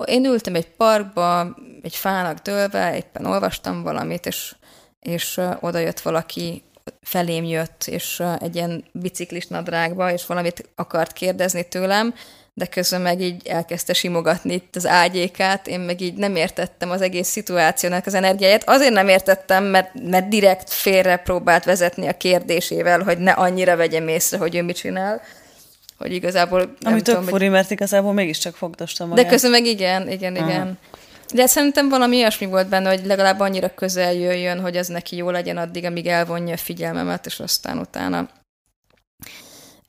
Én 0.05 0.25
ültem 0.25 0.55
egy 0.55 0.67
parkba, 0.67 1.55
egy 1.81 1.95
fának 1.95 2.37
dőlve, 2.37 2.95
éppen 2.95 3.25
olvastam 3.25 3.83
valamit, 3.83 4.25
és, 4.25 4.55
és 4.99 5.41
oda 5.59 5.77
jött 5.77 5.99
valaki, 5.99 6.63
felém 7.01 7.43
jött, 7.43 7.83
és 7.85 8.23
egy 8.39 8.55
ilyen 8.55 8.83
biciklis 8.91 9.47
nadrágba, 9.47 10.11
és 10.11 10.25
valamit 10.25 10.69
akart 10.75 11.13
kérdezni 11.13 11.67
tőlem, 11.67 12.13
de 12.61 12.67
közben 12.67 13.01
meg 13.01 13.21
így 13.21 13.47
elkezdte 13.47 13.93
simogatni 13.93 14.53
itt 14.53 14.75
az 14.75 14.87
ágyékát, 14.87 15.67
én 15.67 15.79
meg 15.79 16.01
így 16.01 16.13
nem 16.13 16.35
értettem 16.35 16.89
az 16.89 17.01
egész 17.01 17.27
szituációnak 17.27 18.05
az 18.05 18.13
energiáját. 18.13 18.69
Azért 18.69 18.93
nem 18.93 19.07
értettem, 19.07 19.63
mert, 19.63 19.89
mert 20.09 20.27
direkt 20.27 20.69
félre 20.69 21.17
próbált 21.17 21.63
vezetni 21.63 22.07
a 22.07 22.17
kérdésével, 22.17 23.03
hogy 23.03 23.17
ne 23.17 23.31
annyira 23.31 23.75
vegyem 23.75 24.07
észre, 24.07 24.37
hogy 24.37 24.55
ő 24.55 24.63
mit 24.63 24.75
csinál 24.75 25.21
hogy 25.97 26.13
igazából... 26.13 26.73
Ami 26.81 27.01
tök 27.01 27.23
furi, 27.23 27.43
hogy... 27.43 27.53
mert 27.53 27.71
igazából 27.71 28.13
mégiscsak 28.13 28.55
fogdostam 28.55 29.07
magát. 29.07 29.23
De 29.23 29.29
közben 29.29 29.51
meg 29.51 29.65
igen, 29.65 30.09
igen, 30.09 30.35
Aha. 30.35 30.49
igen. 30.49 30.77
De 31.33 31.45
szerintem 31.45 31.89
valami 31.89 32.17
olyasmi 32.17 32.45
volt 32.45 32.67
benne, 32.67 32.89
hogy 32.89 33.05
legalább 33.05 33.39
annyira 33.39 33.73
közel 33.75 34.13
jöjjön, 34.13 34.59
hogy 34.59 34.77
az 34.77 34.87
neki 34.87 35.15
jó 35.15 35.29
legyen 35.29 35.57
addig, 35.57 35.85
amíg 35.85 36.07
elvonja 36.07 36.53
a 36.53 36.57
figyelmemet, 36.57 37.25
és 37.25 37.39
aztán 37.39 37.77
utána 37.77 38.29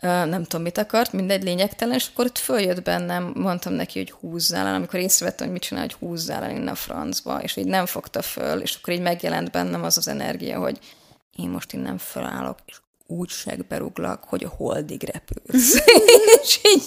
nem 0.02 0.44
tudom, 0.44 0.62
mit 0.62 0.78
akart, 0.78 1.12
mindegy 1.12 1.42
lényegtelen, 1.42 1.94
és 1.94 2.08
akkor 2.12 2.24
ott 2.24 2.38
följött 2.38 2.82
bennem, 2.82 3.32
mondtam 3.34 3.72
neki, 3.72 3.98
hogy 3.98 4.10
húzzál 4.10 4.66
el, 4.66 4.74
amikor 4.74 5.00
észrevettem, 5.00 5.44
hogy 5.46 5.54
mit 5.54 5.62
csinál, 5.62 5.82
hogy 5.82 5.96
húzzál 5.98 6.42
el 6.42 6.50
innen 6.50 6.68
a 6.68 6.74
francba, 6.74 7.42
és 7.42 7.56
így 7.56 7.66
nem 7.66 7.86
fogta 7.86 8.22
föl, 8.22 8.60
és 8.60 8.74
akkor 8.74 8.94
így 8.94 9.00
megjelent 9.00 9.50
bennem 9.50 9.82
az 9.82 9.96
az 9.96 10.08
energia, 10.08 10.58
hogy 10.58 10.78
én 11.36 11.48
most 11.48 11.72
innen 11.72 11.98
fölállok, 11.98 12.58
és 12.66 12.76
úgy 13.06 13.28
segberuglak, 13.28 14.24
hogy 14.24 14.44
a 14.44 14.52
holdig 14.56 15.10
repülsz. 15.12 15.74
és, 16.42 16.60
így, 16.62 16.82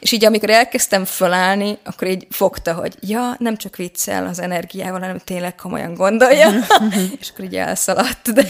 és 0.00 0.12
így 0.12 0.24
amikor 0.24 0.50
elkezdtem 0.50 1.04
fölállni, 1.04 1.78
akkor 1.84 2.08
így 2.08 2.26
fogta, 2.30 2.74
hogy 2.74 2.96
ja, 3.00 3.34
nem 3.38 3.56
csak 3.56 3.76
viccel 3.76 4.26
az 4.26 4.38
energiával, 4.38 5.00
hanem 5.00 5.18
tényleg 5.18 5.54
komolyan 5.54 5.94
gondolja, 5.94 6.48
és 7.20 7.30
akkor 7.30 7.44
így 7.44 7.56
elszaladt, 7.56 8.32
de 8.32 8.46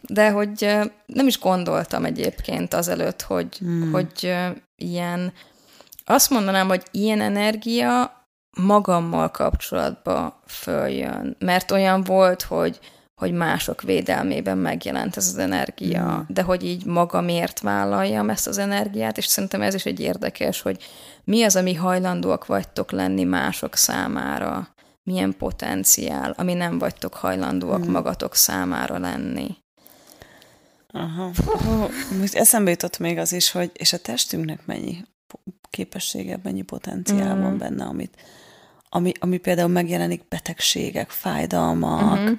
de 0.00 0.30
hogy 0.30 0.76
nem 1.06 1.26
is 1.26 1.38
gondoltam 1.38 2.04
egyébként 2.04 2.74
azelőtt, 2.74 3.22
hogy, 3.22 3.58
hmm. 3.58 3.92
hogy 3.92 4.34
ilyen, 4.76 5.32
azt 6.04 6.30
mondanám, 6.30 6.68
hogy 6.68 6.82
ilyen 6.90 7.20
energia 7.20 8.22
magammal 8.56 9.30
kapcsolatba 9.30 10.42
följön, 10.46 11.36
mert 11.38 11.70
olyan 11.70 12.02
volt, 12.02 12.42
hogy, 12.42 12.78
hogy 13.14 13.32
mások 13.32 13.82
védelmében 13.82 14.58
megjelent 14.58 15.16
ez 15.16 15.26
az 15.26 15.38
energia, 15.38 16.02
hmm. 16.02 16.26
de 16.28 16.42
hogy 16.42 16.64
így 16.64 16.84
magamért 16.84 17.60
vállaljam 17.60 18.30
ezt 18.30 18.46
az 18.46 18.58
energiát, 18.58 19.18
és 19.18 19.26
szerintem 19.26 19.62
ez 19.62 19.74
is 19.74 19.84
egy 19.84 20.00
érdekes, 20.00 20.60
hogy 20.62 20.84
mi 21.24 21.42
az, 21.42 21.56
ami 21.56 21.74
hajlandóak 21.74 22.46
vagytok 22.46 22.90
lenni 22.90 23.24
mások 23.24 23.76
számára 23.76 24.73
milyen 25.04 25.36
potenciál, 25.38 26.34
ami 26.36 26.54
nem 26.54 26.78
vagytok 26.78 27.14
hajlandóak 27.14 27.82
hmm. 27.82 27.92
magatok 27.92 28.34
számára 28.34 28.98
lenni. 28.98 29.56
Aha. 30.88 31.30
Most 32.20 32.34
eszembe 32.34 32.70
jutott 32.70 32.98
még 32.98 33.18
az 33.18 33.32
is, 33.32 33.50
hogy 33.50 33.70
és 33.74 33.92
a 33.92 33.98
testünknek 33.98 34.66
mennyi 34.66 35.04
képessége, 35.70 36.38
mennyi 36.42 36.62
potenciál 36.62 37.36
mm. 37.36 37.40
van 37.42 37.58
benne, 37.58 37.84
amit, 37.84 38.16
ami, 38.88 39.12
ami 39.18 39.36
például 39.36 39.68
megjelenik 39.68 40.28
betegségek, 40.28 41.10
fájdalmak 41.10 42.20
mm-hmm. 42.20 42.32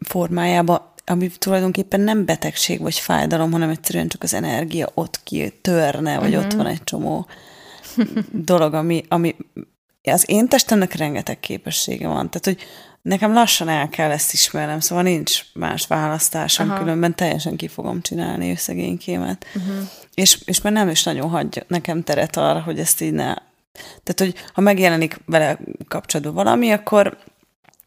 formájában, 0.00 0.92
ami 1.04 1.28
tulajdonképpen 1.28 2.00
nem 2.00 2.24
betegség 2.24 2.80
vagy 2.80 2.98
fájdalom, 2.98 3.52
hanem 3.52 3.68
egyszerűen 3.68 4.08
csak 4.08 4.22
az 4.22 4.34
energia 4.34 4.88
ott 4.94 5.22
kitörne, 5.22 6.18
vagy 6.18 6.30
mm-hmm. 6.30 6.44
ott 6.44 6.52
van 6.52 6.66
egy 6.66 6.84
csomó 6.84 7.26
dolog, 8.32 8.74
ami, 8.74 9.04
ami 9.08 9.36
az 10.02 10.24
én 10.26 10.48
testemnek 10.48 10.94
rengeteg 10.94 11.40
képessége 11.40 12.06
van. 12.06 12.30
Tehát, 12.30 12.44
hogy 12.44 12.66
nekem 13.02 13.32
lassan 13.32 13.68
el 13.68 13.88
kell 13.88 14.10
ezt 14.10 14.32
ismernem, 14.32 14.80
szóval 14.80 15.04
nincs 15.04 15.42
más 15.54 15.86
választásom, 15.86 16.70
Aha. 16.70 16.78
különben 16.78 17.14
teljesen 17.14 17.56
ki 17.56 17.68
fogom 17.68 18.02
csinálni 18.02 18.50
ő 18.50 18.54
szegénykémet. 18.54 19.46
Uh-huh. 19.54 19.88
És, 20.14 20.38
és 20.44 20.60
már 20.60 20.72
nem 20.72 20.88
is 20.88 21.02
nagyon 21.02 21.28
hagy 21.28 21.64
nekem 21.68 22.02
teret 22.02 22.36
arra, 22.36 22.60
hogy 22.60 22.78
ezt 22.78 23.00
így 23.00 23.12
ne... 23.12 23.34
Tehát, 24.02 24.16
hogy 24.16 24.34
ha 24.54 24.60
megjelenik 24.60 25.20
vele 25.26 25.58
kapcsolatban 25.88 26.34
valami, 26.34 26.70
akkor 26.70 27.18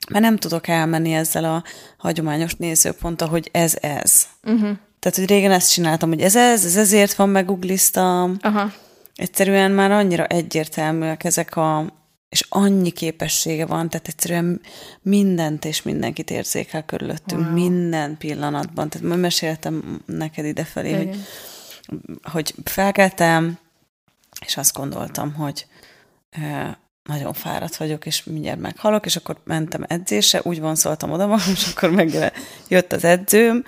már 0.10 0.22
nem 0.22 0.38
tudok 0.38 0.68
elmenni 0.68 1.14
ezzel 1.14 1.44
a 1.44 1.64
hagyományos 1.98 2.56
nézőponttal, 2.56 3.28
hogy 3.28 3.50
ez 3.52 3.78
ez. 3.82 4.28
Uh-huh. 4.44 4.78
Tehát, 5.00 5.18
hogy 5.18 5.28
régen 5.28 5.52
ezt 5.52 5.72
csináltam, 5.72 6.10
hogy 6.10 6.22
ez 6.22 6.36
ez, 6.36 6.66
ez 6.66 6.76
ezért 6.76 7.14
van, 7.14 7.30
megugliztam. 7.30 8.38
Aha. 8.42 8.72
Egyszerűen 9.16 9.72
már 9.72 9.92
annyira 9.92 10.26
egyértelműek 10.26 11.24
ezek 11.24 11.56
a, 11.56 11.86
és 12.34 12.46
annyi 12.50 12.90
képessége 12.90 13.66
van, 13.66 13.90
tehát 13.90 14.08
egyszerűen 14.08 14.62
mindent 15.02 15.66
és 15.66 15.82
mindenkit 15.82 16.32
érzékel 16.32 16.86
körülöttünk, 16.86 17.42
wow. 17.42 17.54
minden 17.54 18.18
pillanatban. 18.18 18.90
Tehát 18.90 19.08
már 19.08 19.18
meséltem 19.18 20.02
neked 20.06 20.46
idefelé, 20.46 20.94
hogy, 20.94 21.18
hogy 22.22 22.54
felkeltem, 22.64 23.58
és 24.46 24.58
azt 24.58 24.76
gondoltam, 24.76 25.34
hogy 25.34 25.66
e, 26.30 26.78
nagyon 27.04 27.34
fáradt 27.34 27.76
vagyok, 27.76 28.06
és 28.06 28.24
mindjárt 28.24 28.60
meghalok, 28.60 29.06
és 29.06 29.16
akkor 29.16 29.42
mentem 29.44 29.86
edzése, 29.88 30.42
úgy 30.44 30.60
van 30.60 30.76
szóltam 30.76 31.12
oda 31.12 31.38
és 31.56 31.68
akkor 31.76 31.92
meg 31.92 32.34
jött 32.68 32.94
az 32.94 33.04
edzőm, 33.04 33.64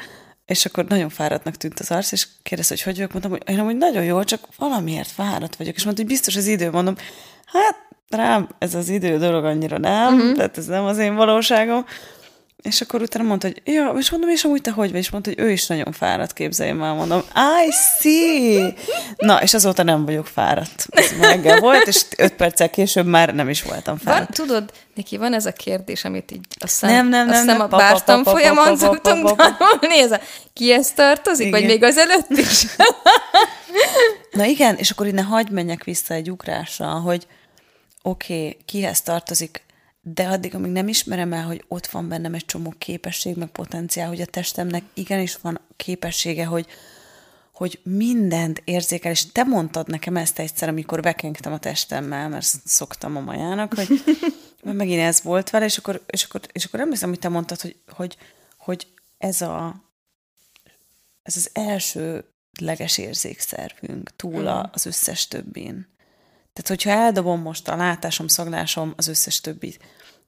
és 0.46 0.66
akkor 0.66 0.86
nagyon 0.86 1.10
fáradtnak 1.10 1.56
tűnt 1.56 1.80
az 1.80 1.92
arc, 1.92 2.12
és 2.12 2.28
kérdezte, 2.44 2.74
hogy 2.74 2.84
hogy 2.84 2.96
vagyok, 2.96 3.12
mondtam, 3.12 3.32
hogy 3.32 3.56
én 3.56 3.60
amúgy 3.60 3.78
nagyon 3.78 4.04
jó, 4.04 4.24
csak 4.24 4.48
valamiért 4.58 5.12
fáradt 5.12 5.56
vagyok, 5.56 5.76
és 5.76 5.84
mondta, 5.84 6.02
hogy 6.02 6.12
biztos 6.12 6.36
az 6.36 6.48
idő, 6.48 6.72
mondom, 6.72 6.96
hát 7.46 7.85
rám 8.10 8.48
ez 8.60 8.76
az 8.76 8.90
idő 8.90 9.18
dolog 9.18 9.46
annyira 9.46 9.78
nem, 9.78 10.14
uh-huh. 10.14 10.36
tehát 10.36 10.58
ez 10.58 10.66
nem 10.66 10.86
az 10.86 10.98
én 10.98 11.16
valóságom. 11.16 11.86
És 12.66 12.82
akkor 12.82 13.02
utána 13.02 13.28
mondta, 13.28 13.48
hogy 13.48 13.62
ja, 13.74 13.94
és 13.98 14.10
mondom, 14.10 14.30
és 14.30 14.44
amúgy 14.44 14.62
te 14.62 14.72
hogy 14.72 14.92
vagy? 14.92 15.00
És 15.00 15.10
mondta, 15.10 15.30
hogy 15.30 15.40
ő 15.40 15.52
is 15.52 15.68
nagyon 15.68 15.92
fáradt, 15.92 16.34
képzeljem 16.34 16.78
már, 16.78 16.96
mondom, 16.96 17.22
I 17.68 17.72
see! 18.00 18.74
Na, 19.18 19.42
és 19.42 19.54
azóta 19.54 19.84
nem 19.84 20.06
vagyok 20.06 20.28
fáradt. 20.28 20.86
Ez 20.90 21.12
reggel 21.20 21.60
volt, 21.60 21.88
és 21.88 22.06
öt 22.18 22.34
perccel 22.34 22.70
később 22.70 23.06
már 23.06 23.36
nem 23.36 23.50
is 23.50 23.64
voltam 23.64 23.98
fáradt. 23.98 24.38
Van, 24.38 24.48
tudod, 24.48 24.72
neki 24.96 25.18
van 25.18 25.34
ez 25.34 25.46
a 25.46 25.52
kérdés, 25.52 26.04
amit 26.06 26.32
így 26.32 26.46
a 26.60 26.68
szem, 26.68 26.90
nem, 26.90 27.08
nem, 27.08 27.28
nem, 27.28 27.46
nem, 27.46 27.62
a 27.62 27.68
pártam 27.68 28.24
folyamon 28.24 28.78
szoktunk 28.78 29.36
tanulni, 29.36 30.00
ez 30.00 30.12
a 30.12 30.20
kihez 30.54 30.92
tartozik, 30.92 31.52
vagy 31.52 31.66
még 31.66 31.84
az 31.84 31.98
előtt 31.98 32.30
is? 32.30 32.66
Na 34.32 34.46
igen, 34.46 34.76
és 34.76 34.90
akkor 34.90 35.08
innen 35.08 35.26
hagyd 35.26 35.52
menjek 35.52 35.84
vissza 35.84 36.14
egy 36.14 36.32
ugrásra, 36.32 36.88
hogy, 36.88 37.28
oké, 38.06 38.48
okay, 38.48 38.58
kihez 38.66 39.02
tartozik, 39.02 39.64
de 40.02 40.28
addig, 40.28 40.56
amíg 40.56 40.72
nem 40.72 40.88
ismerem 40.88 41.34
el, 41.34 41.44
hogy 41.44 41.64
ott 41.68 41.88
van 41.88 42.08
bennem 42.08 42.34
egy 42.34 42.46
csomó 42.46 42.74
képesség, 42.78 43.36
meg 43.36 43.48
potenciál, 43.48 44.08
hogy 44.08 44.22
a 44.22 44.26
testemnek 44.26 44.84
igenis 44.94 45.38
van 45.42 45.60
képessége, 45.76 46.46
hogy, 46.46 46.68
hogy 47.54 47.80
mindent 47.84 48.62
érzékel, 48.66 49.12
és 49.12 49.32
te 49.32 49.44
mondtad 49.44 49.88
nekem 49.88 50.18
ezt 50.18 50.40
egyszer, 50.40 50.70
amikor 50.70 51.02
vekengtem 51.02 51.54
a 51.54 51.60
testemmel, 51.60 52.30
mert 52.30 52.46
szoktam 52.66 53.16
a 53.16 53.20
majának, 53.20 53.74
hogy 53.74 53.88
mert 54.64 54.78
megint 54.78 55.02
ez 55.02 55.22
volt 55.22 55.50
vele, 55.50 55.66
és 55.66 55.78
akkor, 55.78 56.04
és 56.08 56.24
akkor, 56.24 56.42
és 56.52 56.66
akkor 56.66 56.80
emlékszem, 56.80 57.10
hogy 57.10 57.20
te 57.20 57.30
mondtad, 57.30 57.62
hogy, 57.62 57.76
hogy, 57.88 58.18
hogy 58.58 58.88
ez 59.18 59.42
a 59.42 59.84
ez 61.26 61.38
az 61.38 61.50
első 61.54 62.26
leges 62.60 62.98
érzékszervünk 62.98 64.16
túl 64.16 64.48
a, 64.48 64.70
az 64.74 64.86
összes 64.86 65.28
többin. 65.28 65.95
Tehát, 66.56 66.68
hogyha 66.68 66.90
eldobom 66.90 67.42
most 67.42 67.68
a 67.68 67.76
látásom, 67.76 68.28
szaglásom, 68.28 68.94
az 68.96 69.08
összes 69.08 69.42
többi 69.42 69.78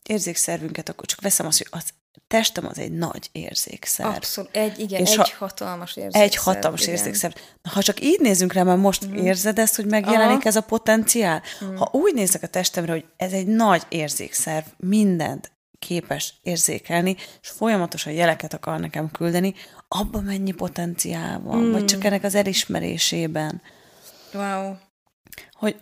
érzékszervünket, 0.03 0.89
akkor 0.89 1.05
csak 1.05 1.21
veszem 1.21 1.45
azt, 1.45 1.57
hogy 1.57 1.67
az 1.71 1.83
testem 2.27 2.65
az 2.65 2.77
egy 2.77 2.91
nagy 2.91 3.29
érzékszerv. 3.31 4.15
Abszolút, 4.15 4.55
egy, 4.55 4.79
igen, 4.79 5.01
és 5.01 5.09
egy 5.09 5.31
ha, 5.31 5.45
hatalmas 5.45 5.95
érzékszerv. 5.95 6.23
Egy 6.23 6.35
hatalmas 6.35 6.81
igen. 6.81 6.93
érzékszerv. 6.93 7.33
Na, 7.61 7.71
ha 7.71 7.81
csak 7.81 8.01
így 8.01 8.19
nézzünk 8.19 8.53
rá, 8.53 8.63
mert 8.63 8.79
most 8.79 9.07
mm. 9.07 9.15
érzed 9.15 9.59
ezt, 9.59 9.75
hogy 9.75 9.85
megjelenik 9.85 10.37
Aha. 10.37 10.47
ez 10.47 10.55
a 10.55 10.61
potenciál. 10.61 11.41
Mm. 11.63 11.75
Ha 11.75 11.89
úgy 11.91 12.13
nézek 12.13 12.43
a 12.43 12.47
testemre, 12.47 12.91
hogy 12.91 13.05
ez 13.17 13.31
egy 13.31 13.47
nagy 13.47 13.83
érzékszerv, 13.89 14.65
mindent 14.77 15.51
képes 15.79 16.33
érzékelni, 16.41 17.15
és 17.41 17.49
folyamatosan 17.49 18.13
jeleket 18.13 18.53
akar 18.53 18.79
nekem 18.79 19.11
küldeni, 19.11 19.53
abban 19.87 20.23
mennyi 20.23 20.51
potenciál 20.51 21.39
van, 21.39 21.57
mm. 21.57 21.71
vagy 21.71 21.85
csak 21.85 22.03
ennek 22.03 22.23
az 22.23 22.35
elismerésében. 22.35 23.61
Wow. 24.33 24.73
Hogy 25.51 25.75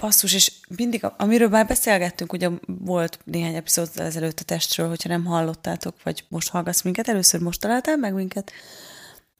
passzus, 0.00 0.34
és 0.34 0.52
mindig, 0.76 1.06
amiről 1.16 1.48
már 1.48 1.66
beszélgettünk, 1.66 2.32
ugye 2.32 2.48
volt 2.66 3.18
néhány 3.24 3.54
epizód 3.54 3.90
ezelőtt 3.94 4.40
a 4.40 4.44
testről, 4.44 4.88
hogyha 4.88 5.08
nem 5.08 5.24
hallottátok, 5.24 6.02
vagy 6.02 6.24
most 6.28 6.48
hallgatsz 6.48 6.82
minket, 6.82 7.08
először 7.08 7.40
most 7.40 7.60
találtál 7.60 7.96
meg 7.96 8.14
minket, 8.14 8.52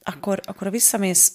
akkor, 0.03 0.41
akkor 0.45 0.67
a 0.67 0.71
visszamész 0.71 1.33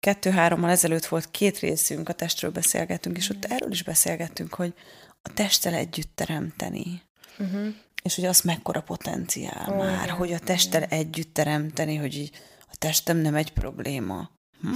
kettő-hárommal 0.00 0.70
ezelőtt 0.70 1.06
volt 1.06 1.30
két 1.30 1.58
részünk, 1.58 2.08
a 2.08 2.12
testről 2.12 2.50
beszélgettünk, 2.50 3.16
és 3.16 3.30
ott 3.30 3.44
erről 3.44 3.70
is 3.70 3.82
beszélgettünk, 3.82 4.54
hogy 4.54 4.74
a 5.22 5.32
testtel 5.34 5.74
együtt 5.74 6.10
teremteni. 6.14 7.02
Uh-huh. 7.38 7.74
és 8.02 8.14
hogy 8.14 8.24
az 8.24 8.40
mekkora 8.40 8.80
potenciál 8.80 9.68
oh, 9.68 9.76
már, 9.76 10.04
igen, 10.04 10.16
hogy 10.16 10.32
a 10.32 10.38
testtel 10.38 10.82
igen. 10.82 10.98
együtt 10.98 11.34
teremteni, 11.34 11.96
hogy 11.96 12.16
így 12.16 12.30
a 12.60 12.76
testem 12.78 13.16
nem 13.16 13.34
egy 13.34 13.52
probléma. 13.52 14.30
Hmm. 14.60 14.74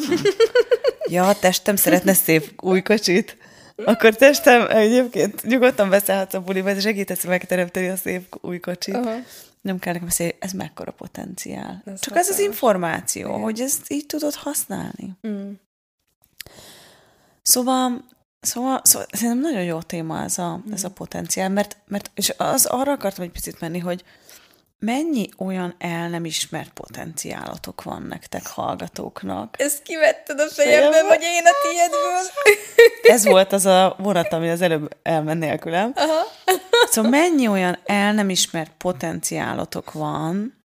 ja, 1.15 1.29
a 1.29 1.39
testem 1.39 1.77
szeretne 1.77 2.13
szép 2.13 2.63
új 2.63 2.83
kocsit, 2.83 3.37
akkor 3.85 4.15
testem 4.15 4.67
egyébként 4.71 5.43
nyugodtan 5.43 5.89
beszállhatsz 5.89 6.35
a 6.35 6.41
buliba, 6.41 6.71
és 6.71 6.83
segítesz 6.83 7.25
megteremteni 7.25 7.89
a 7.89 7.97
szép 7.97 8.39
új 8.41 8.61
kocsit. 8.61 8.97
Uh-huh. 8.97 9.25
Nem 9.61 9.79
kell 9.79 9.93
nekem 9.93 10.09
beszélni, 10.09 10.35
ez 10.39 10.53
mekkora 10.53 10.93
potenciál. 10.93 11.83
Ez 11.85 12.01
Csak 12.01 12.17
ez 12.17 12.29
az 12.29 12.39
információ, 12.39 13.29
Igen. 13.29 13.41
hogy 13.41 13.61
ezt 13.61 13.93
így 13.93 14.07
tudod 14.07 14.35
használni. 14.35 15.11
Mm. 15.29 15.51
Szóval 17.43 18.05
Szóval, 18.45 18.81
szóval 18.85 19.07
szerintem 19.13 19.39
nagyon 19.39 19.63
jó 19.63 19.81
téma 19.83 20.23
ez 20.23 20.39
a, 20.39 20.61
mm. 20.69 20.73
ez 20.73 20.85
a 20.85 20.91
potenciál, 20.91 21.49
mert, 21.49 21.77
mert 21.87 22.11
és 22.15 22.35
az 22.37 22.67
arra 22.67 22.93
akartam 22.93 23.25
egy 23.25 23.31
picit 23.31 23.61
menni, 23.61 23.79
hogy 23.79 24.05
mennyi 24.83 25.29
olyan 25.39 25.75
el 25.79 26.09
nem 26.09 26.25
ismert 26.25 26.73
potenciálatok 26.73 27.83
van 27.83 28.03
nektek 28.03 28.47
hallgatóknak? 28.47 29.55
Ezt 29.59 29.83
kivetted 29.83 30.41
a 30.41 30.49
fejembe, 30.49 31.03
vagy 31.03 31.23
én 31.23 31.43
a 31.45 31.69
tiédből? 31.69 32.21
Ez 33.15 33.25
volt 33.25 33.53
az 33.53 33.67
a 33.67 33.95
vonat, 33.99 34.33
ami 34.33 34.51
az 34.51 34.61
előbb 34.61 34.97
elment 35.03 35.41
nélkülem. 35.41 35.93
Aha. 35.95 36.23
Szóval 36.91 37.11
mennyi 37.11 37.49
olyan 37.49 37.79
el 37.85 38.13
nem 38.13 38.31
ismert 38.31 38.73
potenciálatok 38.79 39.93
van, 39.93 40.65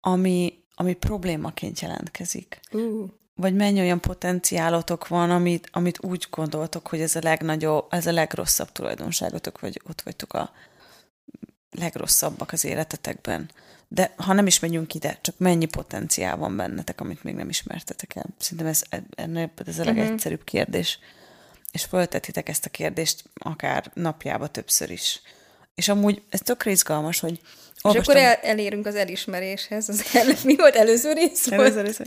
ami, 0.00 0.64
ami 0.74 0.94
problémaként 0.94 1.80
jelentkezik. 1.80 2.60
Uh 2.72 3.08
vagy 3.34 3.54
mennyi 3.54 3.80
olyan 3.80 4.00
potenciálotok 4.00 5.08
van, 5.08 5.30
amit, 5.30 5.68
amit 5.72 6.04
úgy 6.04 6.26
gondoltok, 6.30 6.86
hogy 6.86 7.00
ez 7.00 7.16
a 7.16 7.20
legnagyobb, 7.22 7.86
ez 7.90 8.06
a 8.06 8.12
legrosszabb 8.12 8.72
tulajdonságotok, 8.72 9.60
vagy 9.60 9.80
ott 9.88 10.00
vagytok 10.00 10.34
a 10.34 10.50
legrosszabbak 11.78 12.52
az 12.52 12.64
életetekben. 12.64 13.50
De 13.88 14.14
ha 14.16 14.32
nem 14.32 14.46
is 14.46 14.58
megyünk 14.58 14.94
ide, 14.94 15.18
csak 15.20 15.34
mennyi 15.38 15.64
potenciál 15.64 16.36
van 16.36 16.56
bennetek, 16.56 17.00
amit 17.00 17.24
még 17.24 17.34
nem 17.34 17.48
ismertetek 17.48 18.16
el. 18.16 18.26
Szerintem 18.38 18.66
ez, 18.66 18.82
ennél 19.14 19.50
ez 19.66 19.78
a 19.78 19.84
mhm. 19.84 19.96
legegyszerűbb 19.96 20.40
uh-huh. 20.40 20.62
kérdés. 20.62 20.98
És 21.72 21.84
föltetitek 21.84 22.48
ezt 22.48 22.66
a 22.66 22.70
kérdést 22.70 23.24
akár 23.34 23.90
napjába 23.94 24.46
többször 24.46 24.90
is. 24.90 25.20
És 25.74 25.88
amúgy 25.88 26.22
ez 26.30 26.40
tökre 26.40 26.70
izgalmas, 26.70 27.20
hogy 27.20 27.40
Olvastam. 27.84 28.14
És 28.14 28.20
akkor 28.20 28.30
el, 28.30 28.50
elérünk 28.50 28.86
az 28.86 28.94
elismeréshez. 28.94 29.88
Az 29.88 30.04
el, 30.12 30.26
mi 30.44 30.56
volt 30.56 30.74
előző 30.74 31.12
rész? 31.12 31.46
Előző 31.50 31.80
rész. 31.80 32.00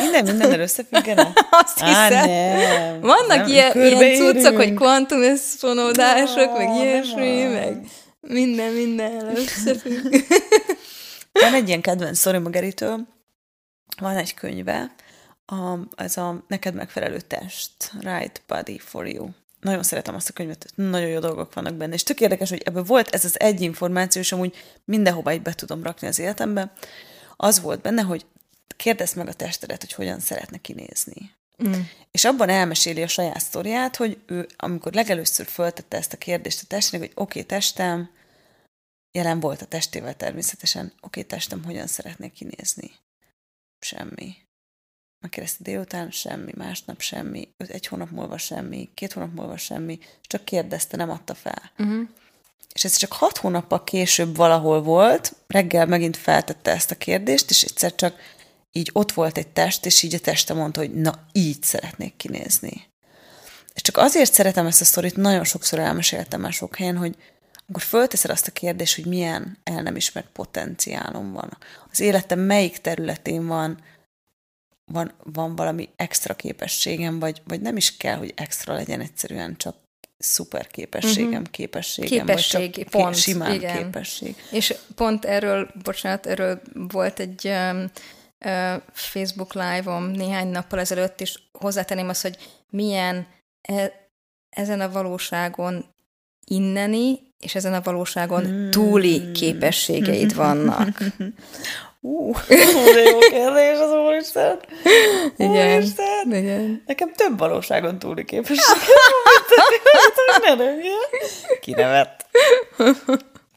Minden 0.00 0.24
minden 0.24 0.60
összefüggene? 0.60 1.32
Azt 1.64 1.80
Á, 1.80 2.08
nem. 2.08 3.00
Vannak 3.00 3.36
nem, 3.36 3.46
ilyen, 3.46 3.72
ilyen 3.76 4.14
cuccok, 4.14 4.56
hogy 4.56 4.74
kvantumösszfonódások, 4.74 6.50
no, 6.50 6.56
meg 6.56 6.84
ilyesmi, 6.84 7.42
meg 7.42 7.80
minden, 8.26 8.72
minden 8.72 9.26
összefügg. 9.36 10.14
Van 11.32 11.54
egy 11.54 11.68
ilyen 11.68 11.80
kedvenc 11.80 12.18
sztori 12.18 12.38
Geritől, 12.50 13.06
van 14.00 14.16
egy 14.16 14.34
könyve, 14.34 14.94
a, 15.46 15.78
ez 15.94 16.16
a 16.16 16.44
Neked 16.48 16.74
megfelelő 16.74 17.20
test, 17.20 17.92
Right 18.00 18.42
Body 18.46 18.78
for 18.78 19.06
You. 19.06 19.28
Nagyon 19.60 19.82
szeretem 19.82 20.14
azt 20.14 20.28
a 20.28 20.32
könyvet, 20.32 20.66
nagyon 20.74 21.08
jó 21.08 21.18
dolgok 21.18 21.54
vannak 21.54 21.74
benne, 21.74 21.94
és 21.94 22.02
tök 22.02 22.20
érdekes, 22.20 22.48
hogy 22.48 22.62
ebből 22.64 22.82
volt 22.82 23.14
ez 23.14 23.24
az 23.24 23.40
egy 23.40 23.60
információ, 23.60 24.20
és 24.20 24.32
amúgy 24.32 24.56
mindenhova 24.84 25.32
így 25.32 25.42
be 25.42 25.52
tudom 25.52 25.82
rakni 25.82 26.06
az 26.06 26.18
életembe. 26.18 26.72
Az 27.36 27.60
volt 27.60 27.80
benne, 27.80 28.02
hogy 28.02 28.26
kérdezd 28.76 29.16
meg 29.16 29.28
a 29.28 29.32
testedet, 29.32 29.80
hogy 29.80 29.92
hogyan 29.92 30.20
szeretne 30.20 30.58
kinézni. 30.58 31.34
Mm. 31.62 31.80
És 32.10 32.24
abban 32.24 32.48
elmeséli 32.48 33.02
a 33.02 33.08
saját 33.08 33.40
sztoriát, 33.40 33.96
hogy 33.96 34.18
ő, 34.26 34.48
amikor 34.56 34.92
legelőször 34.92 35.46
föltette 35.46 35.96
ezt 35.96 36.12
a 36.12 36.18
kérdést 36.18 36.62
a 36.62 36.66
testének, 36.66 37.06
hogy 37.06 37.24
oké, 37.24 37.38
okay, 37.38 37.58
testem, 37.58 38.10
jelen 39.12 39.40
volt 39.40 39.62
a 39.62 39.66
testével 39.66 40.16
természetesen, 40.16 40.86
oké, 40.86 40.96
okay, 41.00 41.24
testem, 41.24 41.64
hogyan 41.64 41.86
szeretnék 41.86 42.32
kinézni? 42.32 42.90
Semmi. 43.78 44.34
Megkérdezte 45.20 45.62
délután, 45.62 46.10
semmi, 46.10 46.52
másnap 46.56 47.00
semmi, 47.00 47.48
egy 47.56 47.86
hónap 47.86 48.10
múlva 48.10 48.38
semmi, 48.38 48.90
két 48.94 49.12
hónap 49.12 49.34
múlva 49.34 49.56
semmi, 49.56 49.98
és 50.00 50.26
csak 50.26 50.44
kérdezte, 50.44 50.96
nem 50.96 51.10
adta 51.10 51.34
fel. 51.34 51.72
Uh-huh. 51.78 52.08
És 52.74 52.84
ez 52.84 52.96
csak 52.96 53.12
hat 53.12 53.36
hónappal 53.36 53.84
később 53.84 54.36
valahol 54.36 54.82
volt, 54.82 55.36
reggel 55.46 55.86
megint 55.86 56.16
feltette 56.16 56.70
ezt 56.70 56.90
a 56.90 56.96
kérdést, 56.96 57.50
és 57.50 57.62
egyszer 57.62 57.94
csak 57.94 58.33
így 58.76 58.90
ott 58.92 59.12
volt 59.12 59.38
egy 59.38 59.48
test, 59.48 59.86
és 59.86 60.02
így 60.02 60.14
a 60.14 60.18
teste 60.18 60.54
mondta, 60.54 60.80
hogy 60.80 60.94
na, 60.94 61.12
így 61.32 61.62
szeretnék 61.62 62.16
kinézni. 62.16 62.92
És 63.74 63.82
csak 63.82 63.96
azért 63.96 64.32
szeretem 64.32 64.66
ezt 64.66 64.80
a 64.80 64.84
sztorit, 64.84 65.16
nagyon 65.16 65.44
sokszor 65.44 65.78
elmeséltem 65.78 66.40
már 66.40 66.52
sok 66.52 66.76
helyen, 66.76 66.96
hogy 66.96 67.16
akkor 67.68 67.82
fölteszed 67.82 68.30
azt 68.30 68.46
a 68.46 68.52
kérdést, 68.52 68.94
hogy 68.94 69.06
milyen 69.06 69.58
el 69.62 69.82
nem 69.82 69.96
ismert 69.96 70.28
potenciálom 70.32 71.32
van. 71.32 71.58
Az 71.90 72.00
életem 72.00 72.40
melyik 72.40 72.78
területén 72.78 73.46
van, 73.46 73.78
van, 74.92 75.12
van 75.22 75.56
valami 75.56 75.88
extra 75.96 76.34
képességem, 76.34 77.18
vagy, 77.18 77.42
vagy 77.44 77.60
nem 77.60 77.76
is 77.76 77.96
kell, 77.96 78.16
hogy 78.16 78.32
extra 78.36 78.74
legyen 78.74 79.00
egyszerűen, 79.00 79.56
csak 79.56 79.76
szuper 80.18 80.66
képességem, 80.66 81.30
uh-huh. 81.30 81.50
képességem, 81.50 82.26
Képesség, 82.26 82.60
vagy 82.60 82.70
csak 82.70 82.88
pont, 82.88 83.16
simán 83.16 83.54
igen. 83.54 83.76
képesség. 83.76 84.36
És 84.50 84.74
pont 84.94 85.24
erről, 85.24 85.70
bocsánat, 85.82 86.26
erről 86.26 86.62
volt 86.72 87.18
egy 87.18 87.46
um, 87.46 87.90
Facebook 88.92 89.54
Live-om 89.54 90.04
néhány 90.04 90.48
nappal 90.48 90.78
ezelőtt, 90.78 91.20
és 91.20 91.38
hozzátenném 91.52 92.08
azt, 92.08 92.22
hogy 92.22 92.38
milyen 92.70 93.26
e, 93.62 93.92
ezen 94.50 94.80
a 94.80 94.90
valóságon 94.90 95.84
inneni, 96.44 97.32
és 97.38 97.54
ezen 97.54 97.74
a 97.74 97.80
valóságon 97.80 98.44
hmm. 98.44 98.70
túli 98.70 99.32
képességeid 99.32 100.34
vannak. 100.44 100.98
Uh, 102.00 102.38
de 102.94 103.02
jó 103.02 103.18
kérdés 103.18 103.78
az 103.78 103.90
Úristen. 103.90 104.60
Igen, 105.36 105.76
Úristen. 105.76 106.32
igen. 106.32 106.82
Nekem 106.86 107.12
több 107.12 107.38
valóságon 107.38 107.98
túli 107.98 108.24
képességem 108.24 108.68
van. 110.44 110.56
ne 110.56 110.72
Kinevett. 111.60 112.26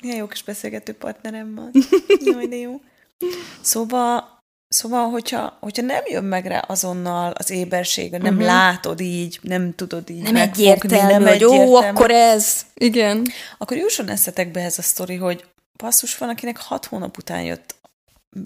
Milyen 0.02 0.18
jó 0.18 0.28
kis 0.28 0.44
beszélgető 0.44 0.94
partnerem 0.94 1.56
van. 1.56 1.72
Jaj, 2.24 2.48
de 2.48 2.56
jó. 2.56 2.82
Szóval 3.62 4.37
Szóval, 4.70 5.10
hogyha, 5.10 5.58
hogyha 5.60 5.82
nem 5.82 6.04
jön 6.06 6.24
meg 6.24 6.46
rá 6.46 6.60
azonnal 6.60 7.32
az 7.32 7.50
éberség, 7.50 8.12
nem 8.12 8.22
uh-huh. 8.22 8.46
látod 8.46 9.00
így, 9.00 9.40
nem 9.42 9.76
tudod 9.76 10.10
így 10.10 10.22
Nem 10.22 10.34
megfogni, 10.34 10.70
egyértelmű, 10.70 11.24
nem 11.24 11.28
hogy 11.34 11.44
ó, 11.44 11.76
akkor 11.76 12.12
ez. 12.12 12.66
Igen. 12.74 13.28
Akkor 13.58 13.78
jusson 13.78 14.10
eszetekbe 14.10 14.62
ez 14.62 14.78
a 14.78 14.82
sztori, 14.82 15.16
hogy 15.16 15.46
passzus 15.78 16.18
van, 16.18 16.30
akinek 16.30 16.58
hat 16.58 16.86
hónap 16.86 17.18
után 17.18 17.42
jött 17.42 17.76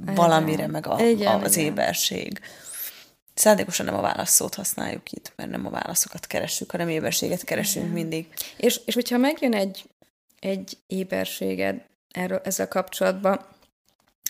valamire 0.05 0.67
meg 0.67 0.87
a, 0.87 0.99
igen, 1.05 1.41
a, 1.41 1.43
az 1.43 1.57
igen. 1.57 1.71
éberség. 1.71 2.39
Szándékosan 3.33 3.85
nem 3.85 3.95
a 3.95 4.01
válaszszót 4.01 4.55
használjuk 4.55 5.11
itt, 5.11 5.33
mert 5.35 5.49
nem 5.49 5.65
a 5.65 5.69
válaszokat 5.69 6.27
keressük, 6.27 6.71
hanem 6.71 6.89
éberséget 6.89 7.43
keresünk 7.43 7.85
igen. 7.85 7.97
mindig. 7.97 8.27
És, 8.57 8.79
és 8.85 8.93
hogyha 8.93 9.17
megjön 9.17 9.53
egy, 9.53 9.83
egy 10.39 10.77
éberséged 10.87 11.81
erről, 12.11 12.41
ezzel 12.43 12.67
kapcsolatban, 12.67 13.45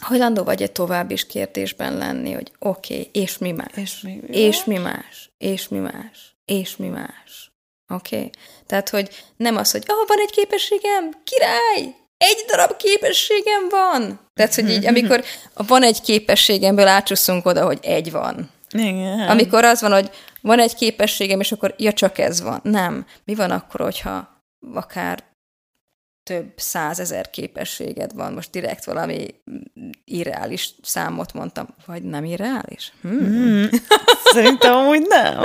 hajlandó 0.01 0.43
vagy 0.43 0.61
egy 0.61 0.71
tovább 0.71 1.11
is 1.11 1.25
kérdésben 1.25 1.97
lenni, 1.97 2.31
hogy 2.31 2.51
oké, 2.59 2.93
okay, 2.93 3.09
és 3.13 3.37
mi 3.37 3.51
más? 3.51 3.71
És 3.75 4.01
mi, 4.01 4.19
mi 4.27 4.37
és 4.37 4.63
mi 4.63 4.77
más? 4.77 5.31
És 5.37 5.67
mi 5.67 5.77
más? 5.77 6.35
És 6.45 6.75
mi 6.77 6.87
más? 6.87 7.51
Oké? 7.93 8.15
Okay? 8.15 8.29
Tehát, 8.67 8.89
hogy 8.89 9.09
nem 9.37 9.57
az, 9.57 9.71
hogy 9.71 9.83
ah, 9.87 10.07
van 10.07 10.17
egy 10.19 10.31
képességem, 10.31 11.11
király, 11.23 11.95
egy 12.17 12.45
darab 12.47 12.77
képességem 12.77 13.69
van. 13.69 14.19
Tehát, 14.33 14.55
hogy 14.55 14.69
így, 14.69 14.85
amikor 14.85 15.23
van 15.53 15.83
egy 15.83 16.01
képességemből 16.01 16.87
átcsusszunk 16.87 17.45
oda, 17.45 17.65
hogy 17.65 17.79
egy 17.81 18.11
van. 18.11 18.49
Igen. 18.71 19.29
Amikor 19.29 19.63
az 19.63 19.81
van, 19.81 19.91
hogy 19.91 20.09
van 20.41 20.59
egy 20.59 20.75
képességem, 20.75 21.39
és 21.39 21.51
akkor 21.51 21.75
ja, 21.77 21.93
csak 21.93 22.17
ez 22.17 22.41
van. 22.41 22.59
Nem. 22.63 23.05
Mi 23.23 23.35
van 23.35 23.51
akkor, 23.51 23.79
hogyha 23.79 24.43
akár 24.73 25.23
több 26.23 26.53
százezer 26.55 27.29
képességed 27.29 28.13
van, 28.13 28.33
most 28.33 28.51
direkt 28.51 28.83
valami 28.83 29.27
irreális 30.05 30.75
számot 30.81 31.33
mondtam, 31.33 31.67
vagy 31.85 32.03
nem 32.03 32.23
irreális? 32.23 32.93
Hmm. 33.01 33.19
Hmm. 33.19 33.69
Szerintem 34.23 34.75
amúgy 34.75 35.05
nem. 35.07 35.43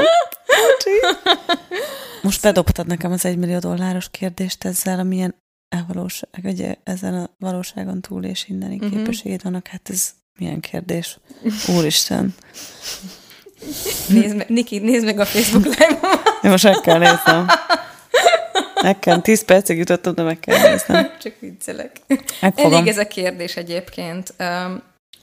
Most 2.22 2.42
bedobtad 2.42 2.86
nekem 2.86 3.12
az 3.12 3.24
egymillió 3.24 3.58
dolláros 3.58 4.10
kérdést 4.10 4.64
ezzel, 4.64 4.98
amilyen 4.98 5.34
elvalóság, 5.68 6.40
ugye 6.44 6.74
ezen 6.84 7.14
a 7.14 7.30
valóságon 7.38 8.00
túl 8.00 8.24
és 8.24 8.48
inneni 8.48 8.74
uh-huh. 8.74 8.90
képességed 8.90 9.42
vannak, 9.42 9.66
hát 9.66 9.90
ez 9.90 10.10
milyen 10.38 10.60
kérdés. 10.60 11.18
Úristen. 11.76 12.34
Nézd 14.08 14.36
meg, 14.36 14.48
Niki, 14.48 14.78
nézd 14.78 15.04
meg 15.04 15.18
a 15.18 15.24
Facebook 15.24 15.64
live-on. 15.64 16.20
Én 16.42 16.50
most 16.50 16.64
meg 16.64 16.80
kell 16.80 16.98
néznem. 16.98 17.46
Nekem 18.82 19.22
10 19.22 19.44
percig 19.44 19.78
jutottam, 19.78 20.14
de 20.14 20.22
meg 20.22 20.40
kell 20.40 20.70
néznem. 20.70 21.10
Csak 21.22 21.32
viccelek. 21.38 21.96
Megfogom. 22.40 22.72
Elég 22.72 22.86
ez 22.86 22.98
a 22.98 23.06
kérdés 23.06 23.56
egyébként, 23.56 24.34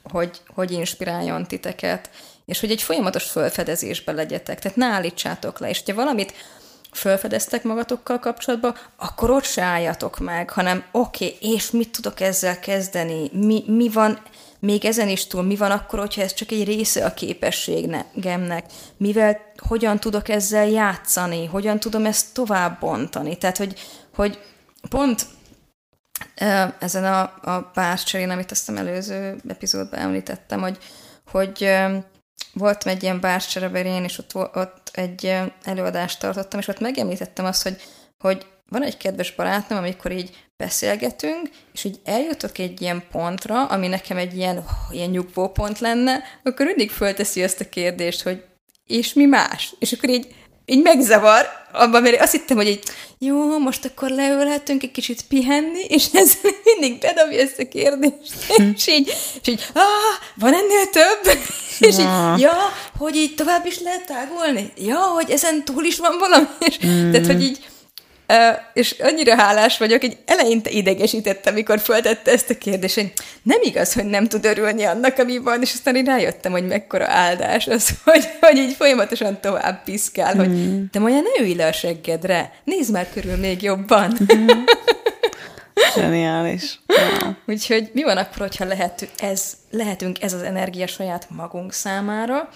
hogy, 0.04 0.42
hogy 0.48 0.72
inspiráljon 0.72 1.48
titeket, 1.48 2.10
és 2.46 2.60
hogy 2.60 2.72
egy 2.72 2.82
folyamatos 2.82 3.24
fölfedezésbe 3.24 4.12
legyetek. 4.12 4.60
Tehát 4.60 4.78
ne 4.78 4.86
állítsátok 4.86 5.60
le, 5.60 5.70
és 5.70 5.84
ha 5.86 5.94
valamit 5.94 6.34
felfedeztek 6.92 7.64
magatokkal 7.64 8.20
kapcsolatban, 8.20 8.76
akkor 8.98 9.30
ott 9.30 9.44
se 9.44 9.62
álljatok 9.62 10.20
meg, 10.20 10.50
hanem 10.50 10.84
oké, 10.92 11.26
okay, 11.26 11.54
és 11.54 11.72
mit 11.72 11.92
tudok 11.92 12.20
ezzel 12.20 12.60
kezdeni? 12.60 13.30
Mi, 13.34 13.64
mi 13.68 13.90
van 13.90 14.20
még 14.64 14.86
ezen 14.86 15.10
is 15.10 15.28
túl, 15.28 15.44
mi 15.44 15.56
van 15.56 15.72
akkor, 15.72 16.00
hogyha 16.00 16.22
ez 16.22 16.34
csak 16.34 16.52
egy 16.52 16.64
része 16.64 17.06
a 17.06 17.14
képességemnek? 17.14 18.66
Mivel, 18.98 19.42
hogyan 19.68 20.00
tudok 20.00 20.30
ezzel 20.30 20.68
játszani? 20.68 21.46
Hogyan 21.46 21.80
tudom 21.80 22.06
ezt 22.06 22.34
tovább 22.34 22.80
bontani? 22.80 23.38
Tehát, 23.38 23.58
hogy, 23.58 23.80
hogy 24.16 24.40
pont 24.90 25.26
ezen 26.80 27.04
a, 27.04 27.22
a 27.22 27.72
bárcserén, 27.74 28.30
amit 28.30 28.52
azt 28.52 28.70
a 28.70 28.76
előző 28.76 29.36
epizódban 29.48 30.00
említettem, 30.00 30.62
hogy, 30.62 30.78
hogy 31.32 31.72
voltam 32.54 32.92
egy 32.92 33.04
ilyen 33.04 33.20
bárcsereberén, 33.20 34.04
és 34.04 34.18
ott, 34.18 34.36
ott 34.36 34.90
egy 34.94 35.38
előadást 35.64 36.20
tartottam, 36.20 36.60
és 36.60 36.68
ott 36.68 36.80
megemlítettem 36.80 37.46
azt, 37.46 37.64
hogy, 37.64 37.82
hogy 38.20 38.46
van 38.70 38.84
egy 38.84 38.98
kedves 38.98 39.36
barátnőm, 39.36 39.78
amikor 39.78 40.12
így 40.12 40.43
beszélgetünk, 40.58 41.50
és 41.74 41.84
így 41.84 42.00
eljutok 42.04 42.58
egy 42.58 42.82
ilyen 42.82 43.04
pontra, 43.12 43.66
ami 43.66 43.88
nekem 43.88 44.18
egy 44.18 44.38
ilyen, 44.38 44.58
oh, 44.58 44.96
ilyen 44.96 45.10
nyugvó 45.10 45.48
pont 45.48 45.80
lenne, 45.80 46.24
akkor 46.44 46.66
mindig 46.66 46.92
fölteszi 46.92 47.44
azt 47.44 47.60
a 47.60 47.70
kérdést, 47.70 48.22
hogy 48.22 48.44
és 48.88 49.14
mi 49.14 49.26
más? 49.26 49.74
És 49.80 49.92
akkor 49.92 50.10
így 50.10 50.28
így 50.66 50.82
megzavar, 50.82 51.46
abban, 51.72 52.02
mert 52.02 52.22
azt 52.22 52.32
hittem, 52.32 52.58
hogy 52.58 52.68
így, 52.68 52.84
jó, 53.18 53.60
most 53.60 53.86
akkor 53.86 54.10
leülhetünk 54.10 54.84
egy 54.84 54.92
kicsit 54.92 55.22
pihenni, 55.28 55.84
és 55.88 56.06
ez 56.14 56.34
mindig 56.80 57.00
bedobja 57.00 57.40
ezt 57.40 57.60
a 57.60 57.68
kérdést, 57.68 58.34
hm. 58.48 58.72
és 58.76 58.88
így, 58.88 59.08
és 59.42 59.48
így, 59.48 59.66
ah, 59.74 59.84
van 60.36 60.54
ennél 60.54 60.90
több? 60.92 61.38
és 61.90 61.98
így, 61.98 62.40
ja, 62.42 62.54
hogy 62.98 63.16
így 63.16 63.36
tovább 63.36 63.66
is 63.66 63.80
lehet 63.80 64.06
tágulni? 64.06 64.72
Ja, 64.76 64.98
hogy 64.98 65.30
ezen 65.30 65.66
túl 65.66 65.84
is 65.84 65.98
van 65.98 66.18
valami? 66.20 66.46
És, 66.60 66.80
mm. 66.86 67.12
Tehát, 67.12 67.28
hogy 67.28 67.44
így, 67.44 67.66
és 68.74 68.96
annyira 69.00 69.36
hálás 69.36 69.78
vagyok, 69.78 70.02
hogy 70.02 70.18
eleinte 70.26 70.70
idegesítette, 70.70 71.50
amikor 71.50 71.80
föltette 71.80 72.32
ezt 72.32 72.50
a 72.50 72.58
kérdést, 72.58 72.96
hogy 72.96 73.14
nem 73.44 73.60
igaz, 73.62 73.94
hogy 73.94 74.06
nem 74.06 74.28
tud 74.28 74.46
örülni 74.46 74.84
annak, 74.84 75.18
ami 75.18 75.38
van, 75.38 75.62
és 75.62 75.74
aztán 75.74 75.96
én 75.96 76.06
rájöttem, 76.06 76.52
hogy 76.52 76.68
mekkora 76.68 77.06
áldás 77.08 77.68
az, 77.68 77.90
hogy, 78.04 78.30
hogy 78.40 78.58
így 78.58 78.74
folyamatosan 78.74 79.40
tovább 79.42 79.84
piszkál, 79.84 80.34
mm. 80.34 80.38
hogy 80.38 80.48
hmm. 80.48 81.04
olyan 81.04 81.24
ne 81.24 81.44
ülj 81.44 81.56
le 81.56 81.66
a 81.66 81.72
seggedre, 81.72 82.54
nézd 82.64 82.92
már 82.92 83.08
körül 83.14 83.36
még 83.36 83.62
jobban. 83.62 84.18
Mm. 84.36 84.48
Zseniális. 85.96 86.80
Ja. 86.88 87.38
Úgyhogy 87.46 87.90
mi 87.94 88.04
van 88.04 88.18
akkor, 88.18 88.38
hogyha 88.38 88.66
lehet, 88.66 89.10
ez, 89.18 89.54
lehetünk 89.72 90.22
ez 90.22 90.34
az 90.34 90.42
energia 90.42 90.88
saját 90.88 91.28
magunk 91.30 91.74
számára, 91.74 92.50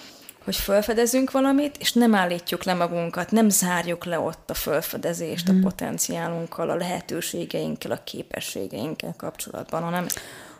hogy 0.47 0.55
felfedezünk 0.55 1.31
valamit, 1.31 1.77
és 1.79 1.93
nem 1.93 2.15
állítjuk 2.15 2.63
le 2.63 2.73
magunkat, 2.73 3.31
nem 3.31 3.49
zárjuk 3.49 4.05
le 4.05 4.19
ott 4.19 4.49
a 4.49 4.53
felfedezést 4.53 5.47
hmm. 5.47 5.57
a 5.57 5.61
potenciálunkkal, 5.61 6.69
a 6.69 6.75
lehetőségeinkkel, 6.75 7.91
a 7.91 8.03
képességeinkkel 8.03 9.13
kapcsolatban, 9.17 9.83
hanem 9.83 10.07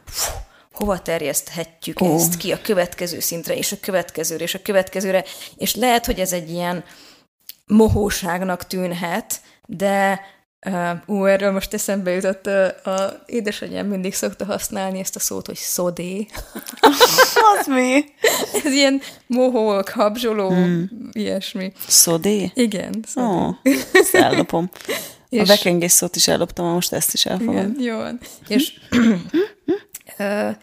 fú, 0.06 0.32
hova 0.72 1.02
terjeszthetjük 1.02 2.02
oh. 2.02 2.14
ezt 2.14 2.38
ki 2.38 2.52
a 2.52 2.62
következő 2.62 3.20
szintre, 3.20 3.56
és 3.56 3.72
a 3.72 3.78
következőre, 3.82 4.44
és 4.44 4.54
a 4.54 4.62
következőre, 4.62 5.24
és 5.56 5.76
lehet, 5.76 6.06
hogy 6.06 6.20
ez 6.20 6.34
egy 6.34 6.50
ilyen 6.50 6.84
mohóságnak 7.66 8.68
tűnhet, 8.68 9.42
de 9.66 10.22
Uh, 10.66 10.98
ú, 11.06 11.26
erről 11.26 11.52
most 11.52 11.74
eszembe 11.74 12.12
jutott, 12.12 12.48
uh, 12.48 12.94
a 12.94 13.24
édesanyám 13.26 13.88
mindig 13.88 14.14
szokta 14.14 14.46
használni 14.46 15.00
ezt 15.00 15.16
a 15.16 15.20
szót, 15.20 15.46
hogy 15.46 15.56
szodé. 15.56 16.28
Az 17.60 17.68
mi? 17.68 18.06
Ez 18.64 18.72
ilyen 18.72 19.02
mohók, 19.28 19.90
habzsoló, 19.90 20.50
hmm. 20.50 20.90
ilyesmi. 21.12 21.72
Szodé? 21.88 22.52
Igen, 22.54 23.04
szodé. 23.08 23.28
Oh, 23.28 23.56
ezt 23.94 24.16
ellopom. 24.16 24.70
És, 25.30 25.40
a 25.42 25.46
vekengés 25.46 25.92
szót 25.92 26.16
is 26.16 26.28
elloptam, 26.28 26.66
most 26.66 26.94
ezt 26.94 27.14
is 27.14 27.26
elfogom. 27.26 27.56
Igen, 27.56 27.76
jó 27.80 27.98
van. 27.98 28.20
És, 28.48 28.80
uh, 30.18 30.56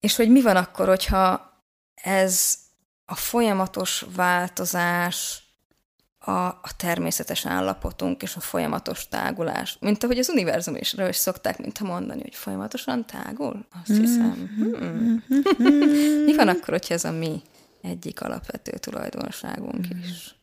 és 0.00 0.16
hogy 0.16 0.28
mi 0.28 0.42
van 0.42 0.56
akkor, 0.56 0.86
hogyha 0.86 1.52
ez 1.94 2.54
a 3.04 3.14
folyamatos 3.14 4.04
változás, 4.16 5.43
a, 6.26 6.46
a 6.46 6.70
természetes 6.76 7.46
állapotunk 7.46 8.22
és 8.22 8.36
a 8.36 8.40
folyamatos 8.40 9.08
tágulás. 9.08 9.76
Mint 9.80 10.04
ahogy 10.04 10.18
az 10.18 10.28
univerzum 10.28 10.76
is, 10.76 10.94
is 11.08 11.16
szokták 11.16 11.58
mintha 11.58 11.84
mondani, 11.84 12.20
hogy 12.22 12.34
folyamatosan 12.34 13.06
tágul? 13.06 13.66
Azt 13.82 13.98
hiszem. 13.98 14.50
Hmm. 14.56 15.24
mi 16.26 16.34
van 16.36 16.48
akkor, 16.48 16.68
hogyha 16.68 16.94
ez 16.94 17.04
a 17.04 17.10
mi 17.10 17.42
egyik 17.82 18.20
alapvető 18.20 18.70
tulajdonságunk 18.78 19.86
is? 20.02 20.34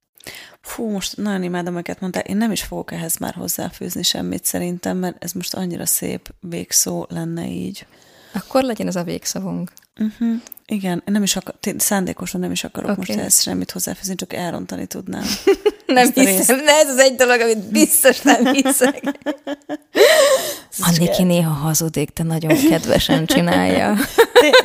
Fú, 0.61 0.89
most 0.89 1.17
nagyon 1.17 1.43
imádom, 1.43 1.73
amiket 1.73 1.99
mondtál. 1.99 2.23
Én 2.23 2.37
nem 2.37 2.51
is 2.51 2.63
fogok 2.63 2.91
ehhez 2.91 3.17
már 3.17 3.33
hozzáfűzni 3.33 4.03
semmit 4.03 4.45
szerintem, 4.45 4.97
mert 4.97 5.23
ez 5.23 5.31
most 5.31 5.53
annyira 5.53 5.85
szép 5.85 6.33
végszó 6.39 7.05
lenne 7.09 7.47
így. 7.47 7.85
Akkor 8.33 8.63
legyen 8.63 8.87
ez 8.87 8.95
a 8.95 9.03
végszavunk. 9.03 9.71
Uh-huh. 9.99 10.41
Igen, 10.65 11.03
nem 11.05 11.23
is 11.23 11.35
akar, 11.35 11.55
szándékosan 11.77 12.39
nem 12.41 12.51
is 12.51 12.63
akarok 12.63 12.89
okay. 12.89 13.03
most 13.05 13.19
ehhez 13.19 13.41
semmit 13.41 13.71
hozzáfűzni, 13.71 14.15
csak 14.15 14.33
elrontani 14.33 14.85
tudnám. 14.85 15.23
nem 15.85 16.11
hiszem, 16.13 16.57
de 16.57 16.71
ez 16.71 16.89
az 16.89 16.97
egy 16.97 17.15
dolog, 17.15 17.39
amit 17.39 17.71
biztos 17.71 18.21
nem 18.21 18.53
hiszek. 18.53 19.01
Anniki 20.79 21.23
néha 21.23 21.53
hazudik, 21.53 22.09
de 22.09 22.23
nagyon 22.23 22.57
kedvesen 22.69 23.25
csinálja. 23.25 23.97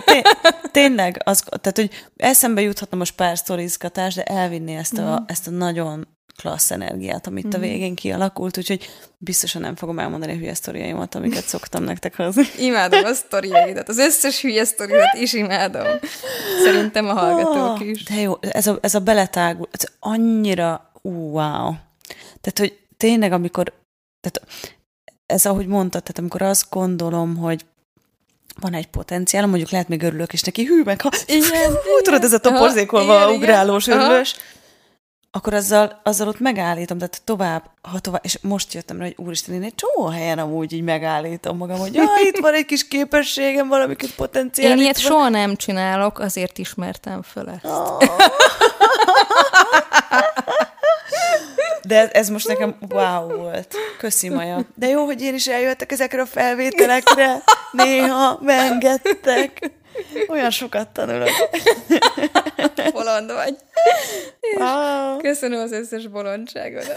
Tényleg, 0.73 1.21
az, 1.25 1.43
tehát, 1.47 1.77
hogy 1.77 1.91
eszembe 2.17 2.61
juthatna 2.61 2.97
most 2.97 3.15
pár 3.15 3.39
sztorizgatás, 3.39 4.15
de 4.15 4.23
elvinni 4.23 4.75
ezt 4.75 4.99
a, 4.99 5.21
mm. 5.21 5.25
ezt 5.27 5.47
a 5.47 5.51
nagyon 5.51 6.16
klassz 6.37 6.71
energiát, 6.71 7.27
amit 7.27 7.47
mm. 7.47 7.51
a 7.53 7.57
mhm. 7.57 7.67
végén 7.67 7.95
kialakult, 7.95 8.59
úgyhogy 8.59 8.89
biztosan 9.19 9.63
nem 9.63 9.77
fogom 9.77 9.99
elmondani 9.99 10.33
a 10.33 10.37
hülye 10.37 10.55
sztoriaimat, 10.55 11.15
amiket 11.15 11.45
szoktam 11.45 11.83
nektek 11.83 12.17
hozni. 12.17 12.45
Imádom 12.69 13.05
a 13.05 13.13
sztoriaidat, 13.13 13.89
az 13.89 13.99
összes 13.99 14.41
hülye 14.41 14.65
sztoriat 14.65 15.15
is 15.15 15.33
imádom. 15.33 15.87
Szerintem 16.65 17.09
a 17.09 17.13
hallgatók 17.13 17.81
oh, 17.81 17.87
is. 17.87 18.03
De 18.03 18.21
jó, 18.21 18.35
ez 18.41 18.67
a, 18.67 18.79
ez 18.81 18.95
a 18.95 19.01
beletágul, 19.01 19.69
ez 19.71 19.85
annyira, 20.01 20.91
wow. 21.03 21.73
Tehát, 22.41 22.59
hogy 22.59 22.79
tényleg, 22.97 23.33
amikor, 23.33 23.73
tehát 24.21 24.49
ez 25.27 25.47
ahogy 25.47 25.67
mondtad, 25.67 26.03
tehát 26.03 26.19
amikor 26.19 26.43
azt 26.43 26.67
gondolom, 26.71 27.37
hogy 27.37 27.65
van 28.61 28.75
egy 28.75 28.87
potenciál, 28.87 29.47
mondjuk 29.47 29.71
lehet 29.71 29.89
még 29.89 30.03
örülök 30.03 30.33
is 30.33 30.43
neki, 30.43 30.65
hű, 30.65 30.83
meg 30.83 31.01
ha, 31.01 31.11
igen, 31.27 31.71
hú, 31.71 32.01
tudod, 32.03 32.25
ez 32.25 32.33
a 32.33 32.39
toporzékolva 32.39 33.33
ugrálós, 33.33 33.87
örülős, 33.87 34.35
akkor 35.37 35.55
azzal, 35.55 36.01
azzal 36.03 36.29
ott 36.29 36.41
megállítom, 36.41 36.99
tehát 36.99 37.21
tovább, 37.25 37.71
ha 37.83 37.99
tovább, 37.99 38.21
és 38.25 38.39
most 38.43 38.75
jöttem 38.75 38.99
rá, 38.99 39.05
hogy 39.05 39.15
úristen, 39.19 39.55
én 39.55 39.63
egy 39.63 39.75
csomó 39.75 40.09
helyen 40.09 40.39
amúgy 40.39 40.73
így 40.73 40.83
megállítom 40.83 41.57
magam, 41.57 41.79
hogy 41.79 41.95
jaj, 41.95 42.23
itt 42.23 42.39
van 42.39 42.55
egy 42.55 42.65
kis 42.65 42.89
képességem, 42.89 43.69
valamikor 43.69 44.09
potenciál. 44.09 44.71
Én 44.71 44.79
ilyet 44.79 45.03
van. 45.03 45.11
soha 45.11 45.29
nem 45.29 45.57
csinálok, 45.57 46.19
azért 46.19 46.59
ismertem 46.59 47.23
föl 47.23 47.49
ezt. 47.49 47.65
Oh. 47.65 47.99
De 51.87 52.01
ez, 52.01 52.09
ez 52.13 52.29
most 52.29 52.49
nekem 52.49 52.77
wow 52.89 53.37
volt. 53.37 53.75
Köszi, 53.99 54.29
Maja. 54.29 54.61
De 54.75 54.87
jó, 54.87 55.05
hogy 55.05 55.23
én 55.23 55.35
is 55.35 55.47
eljöttek 55.47 55.93
ezekre 55.93 56.21
a 56.21 56.27
felvételekre. 56.27 57.43
Néha 57.73 58.39
mengettek. 58.43 59.71
Olyan 60.29 60.51
sokat 60.51 60.89
tanulok. 60.89 61.29
Bolond 62.93 63.33
vagy. 63.33 63.57
Wow. 64.59 65.19
Köszönöm 65.19 65.61
az 65.61 65.73
összes 65.73 66.07
bolondságodat. 66.07 66.95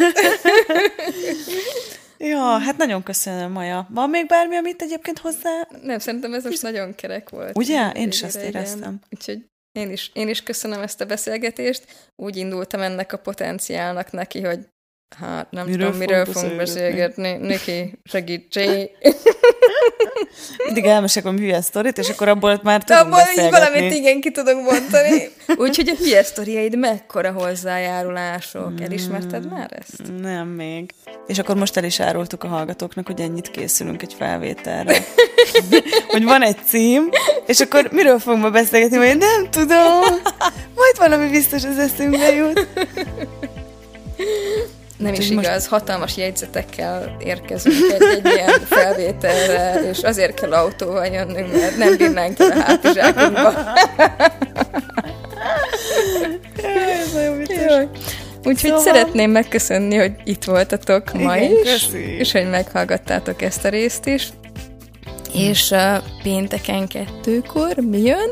Ja, 2.17 2.57
hát 2.57 2.77
nagyon 2.77 3.03
köszönöm, 3.03 3.51
Maja. 3.51 3.87
Van 3.89 4.09
még 4.09 4.27
bármi, 4.27 4.55
amit 4.55 4.81
egyébként 4.81 5.19
hozzá? 5.19 5.67
Nem, 5.81 5.99
szerintem 5.99 6.33
ez 6.33 6.43
most 6.43 6.61
nagyon 6.61 6.95
kerek 6.95 7.29
volt. 7.29 7.57
Ugye? 7.57 7.91
Én 7.91 8.07
is 8.07 8.23
azt 8.23 8.35
éreztem. 8.35 8.99
Úgyhogy 9.09 9.45
én 9.71 9.91
is, 9.91 10.11
én 10.13 10.27
is 10.27 10.43
köszönöm 10.43 10.81
ezt 10.81 11.01
a 11.01 11.05
beszélgetést. 11.05 11.85
Úgy 12.15 12.35
indultam 12.35 12.81
ennek 12.81 13.13
a 13.13 13.17
potenciálnak 13.17 14.11
neki, 14.11 14.41
hogy 14.41 14.59
Hát 15.17 15.51
nem 15.51 15.65
miről 15.65 15.85
tudom, 15.85 15.99
miről 15.99 16.25
fogunk 16.25 16.55
beszélgetni. 16.55 17.31
Niki, 17.31 17.99
segítsé! 18.03 18.91
Mindig 20.65 20.85
elmesek 20.85 21.25
a 21.25 21.31
hülye 21.31 21.61
sztorit, 21.61 21.97
és 21.97 22.09
akkor 22.09 22.27
abból 22.27 22.59
már 22.63 22.83
tudunk 22.83 23.05
abból 23.05 23.19
beszélgetni. 23.19 23.59
valamit 23.59 23.93
igen 23.93 24.21
ki 24.21 24.31
tudunk 24.31 24.71
mondani. 24.71 25.31
Úgyhogy 25.55 25.89
a 25.89 26.03
hülye 26.03 26.23
sztoriaid 26.23 26.77
mekkora 26.77 27.31
hozzájárulások. 27.31 28.67
Hmm. 28.67 28.85
Elismerted 28.85 29.49
már 29.49 29.69
ezt? 29.79 30.11
Nem 30.21 30.47
még. 30.47 30.93
És 31.27 31.39
akkor 31.39 31.55
most 31.55 31.77
el 31.77 31.83
is 31.83 31.99
árultuk 31.99 32.43
a 32.43 32.47
hallgatóknak, 32.47 33.05
hogy 33.05 33.19
ennyit 33.19 33.51
készülünk 33.51 34.01
egy 34.01 34.15
felvételre. 34.17 34.97
hogy 36.11 36.23
van 36.23 36.41
egy 36.41 36.57
cím, 36.65 37.09
és 37.45 37.59
akkor 37.59 37.89
miről 37.91 38.19
fogunk 38.19 38.43
ma 38.43 38.49
beszélgetni, 38.49 38.97
hogy 38.97 39.17
nem 39.17 39.49
tudom. 39.49 39.99
Majd 40.75 40.97
valami 40.97 41.29
biztos 41.29 41.63
az 41.63 41.77
eszünkbe 41.77 42.33
jut. 42.33 42.67
Nem 44.99 45.13
is 45.13 45.29
igaz, 45.29 45.45
most... 45.45 45.67
hatalmas 45.67 46.17
jegyzetekkel 46.17 47.15
érkezünk 47.23 47.75
egy, 47.93 48.01
egy 48.01 48.33
ilyen 48.35 48.59
felvételre, 48.65 49.89
és 49.89 49.99
azért 50.03 50.39
kell 50.39 50.53
autóval 50.53 51.05
jönnünk, 51.05 51.51
mert 51.51 51.77
nem 51.77 51.97
bírnánk 51.97 52.39
el 52.39 52.51
a 52.51 52.61
hátizsákunkba. 52.61 53.53
Ez 57.01 57.13
nagyon 57.13 57.37
vicces. 57.37 57.85
Úgyhogy 58.43 58.69
szóval... 58.69 58.79
szeretném 58.79 59.31
megköszönni, 59.31 59.95
hogy 59.95 60.11
itt 60.23 60.43
voltatok 60.43 61.13
ma 61.13 61.37
Igen, 61.37 61.51
is, 61.51 61.71
köszi. 61.71 62.17
és 62.17 62.31
hogy 62.31 62.49
meghallgattátok 62.49 63.41
ezt 63.41 63.65
a 63.65 63.69
részt 63.69 64.05
is. 64.05 64.29
És 65.33 65.71
uh, 65.71 65.97
pénteken 66.23 66.87
kettőkor 66.87 67.75
mi 67.75 68.01
jön? 68.01 68.29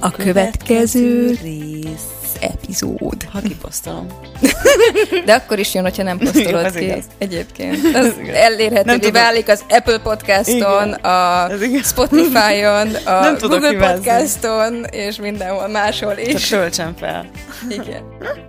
A 0.00 0.10
következő, 0.10 1.00
következő 1.00 1.38
rész 1.42 2.17
epizód. 2.40 3.24
Ha 3.32 3.40
kiposztolom. 3.40 4.06
De 5.26 5.32
akkor 5.32 5.58
is 5.58 5.74
jön, 5.74 5.82
hogyha 5.82 6.02
nem 6.02 6.18
posztolod 6.18 6.74
ki. 6.74 6.84
Igaz. 6.84 7.04
Egyébként. 7.18 7.96
Az 7.96 8.14
elérhetővé 8.32 9.10
válik 9.10 9.48
az 9.48 9.64
Apple 9.68 9.98
Podcaston, 9.98 10.86
igen. 10.88 10.92
a 10.92 11.48
Spotify-on, 11.82 12.94
a 13.04 13.20
nem 13.20 13.36
Google 13.40 13.92
Podcaston, 13.92 14.84
és 14.84 15.16
mindenhol 15.16 15.68
máshol 15.68 16.16
is. 16.16 16.46
Csak 16.48 16.58
töltsem 16.58 16.94
fel. 16.96 17.30
Igen. 17.68 18.02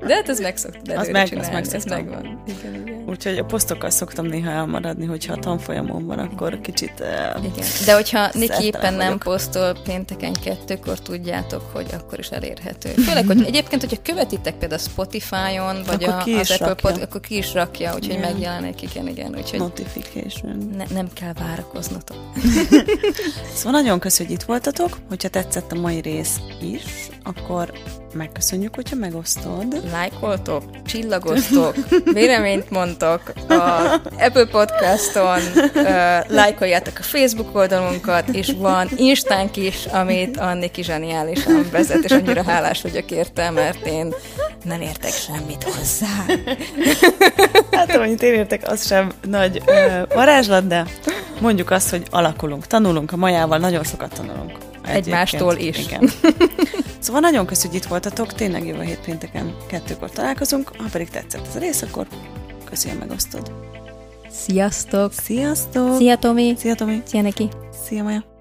De 0.07 0.13
hát 0.13 0.29
ez 0.29 0.39
meg 0.39 0.57
szoktad 0.57 0.97
az 0.97 1.07
meg, 1.07 1.27
csinálni, 1.27 1.53
meg 1.53 1.65
ez 1.73 1.83
megvan. 1.83 2.43
Igen, 2.47 2.81
igen. 2.81 3.03
Úgyhogy 3.09 3.37
a 3.37 3.43
posztokkal 3.43 3.89
szoktam 3.89 4.25
néha 4.25 4.51
elmaradni, 4.51 5.05
hogyha 5.05 5.33
a 5.33 5.37
tanfolyamon 5.37 6.05
van, 6.05 6.19
akkor 6.19 6.61
kicsit 6.61 6.93
uh, 6.99 7.43
Igen. 7.43 7.67
De 7.85 7.93
hogyha 7.93 8.29
Niki 8.33 8.65
éppen 8.65 8.93
nem 8.93 9.17
posztol 9.17 9.77
pénteken 9.83 10.33
kettőkor, 10.43 10.99
tudjátok, 10.99 11.61
hogy 11.73 11.85
akkor 11.93 12.19
is 12.19 12.27
elérhető. 12.27 12.89
Főleg, 12.89 13.25
hogy 13.25 13.43
egyébként, 13.45 13.78
hogyha 13.81 14.01
követitek 14.03 14.55
például 14.55 14.81
Spotify-on, 14.81 15.83
vagy 15.85 16.03
a, 16.03 16.17
az 16.23 16.51
Apple 16.51 16.73
Pod, 16.73 17.01
akkor 17.01 17.21
ki 17.21 17.37
is 17.37 17.53
rakja, 17.53 17.93
úgyhogy 17.93 18.15
igen. 18.15 18.31
megjelenik, 18.31 18.81
igen, 18.81 19.07
igen. 19.07 19.35
Úgyhogy 19.37 19.59
Notification. 19.59 20.69
Ne, 20.77 20.85
nem 20.93 21.07
kell 21.13 21.33
várakoznotok. 21.33 22.17
szóval 23.55 23.81
nagyon 23.81 23.99
köszönjük, 23.99 24.33
hogy 24.33 24.41
itt 24.41 24.47
voltatok. 24.47 24.97
Hogyha 25.09 25.29
tetszett 25.29 25.71
a 25.71 25.75
mai 25.75 26.01
rész 26.01 26.39
is, 26.61 26.83
akkor 27.23 27.71
megköszönjük, 28.13 28.75
hogyha 28.75 28.95
megosztod. 28.95 29.81
Lájkoltok, 29.91 30.63
csillagoztok, 30.85 31.75
véleményt 32.13 32.69
mondtok 32.79 33.21
a 33.49 33.53
Apple 34.19 34.45
Podcaston, 34.45 35.41
uh, 35.55 35.83
lájkoljátok 36.27 36.93
a 36.99 37.03
Facebook 37.03 37.55
oldalunkat, 37.55 38.27
és 38.27 38.53
van 38.57 38.89
Instánk 38.95 39.57
is, 39.57 39.85
amit 39.85 40.37
Anniki 40.37 40.83
zseniálisan 40.83 41.65
vezet, 41.71 42.03
és 42.03 42.11
annyira 42.11 42.43
hálás 42.43 42.81
vagyok 42.81 43.11
érte, 43.11 43.49
mert 43.49 43.85
én 43.85 44.13
nem 44.63 44.81
értek 44.81 45.13
semmit 45.13 45.63
hozzá. 45.63 46.07
Hát, 47.71 47.95
amennyit 47.95 48.21
én 48.21 48.33
értek, 48.33 48.69
az 48.69 48.85
sem 48.85 49.11
nagy 49.27 49.61
uh, 49.65 50.13
varázslat, 50.13 50.67
de 50.67 50.85
mondjuk 51.41 51.71
azt, 51.71 51.89
hogy 51.89 52.07
alakulunk, 52.09 52.67
tanulunk 52.67 53.11
a 53.11 53.15
majával, 53.15 53.57
nagyon 53.57 53.83
sokat 53.83 54.13
tanulunk. 54.13 54.51
Egymástól 54.85 55.55
is. 55.55 55.77
Igen. 55.77 56.09
Szóval 56.99 57.21
nagyon 57.21 57.45
köszönjük, 57.45 57.71
hogy 57.71 57.81
itt 57.81 57.89
voltatok, 57.89 58.33
tényleg 58.33 58.65
jövő 58.65 58.81
hét 58.81 58.99
pénteken 58.99 59.55
kettőkor 59.67 60.09
találkozunk, 60.09 60.71
ha 60.77 60.89
pedig 60.91 61.09
tetszett 61.09 61.47
ez 61.47 61.55
a 61.55 61.59
rész, 61.59 61.81
akkor 61.81 62.07
köszönjük 62.69 62.99
megosztod. 62.99 63.51
Sziasztok! 64.29 65.11
Sziasztok! 65.13 65.95
Szia 65.95 66.17
Tomi! 66.17 66.53
Szia 66.57 66.75
Tomi! 66.75 67.01
Szia 67.05 67.21
neki! 67.21 67.49
Szia 67.85 68.03
Maja! 68.03 68.38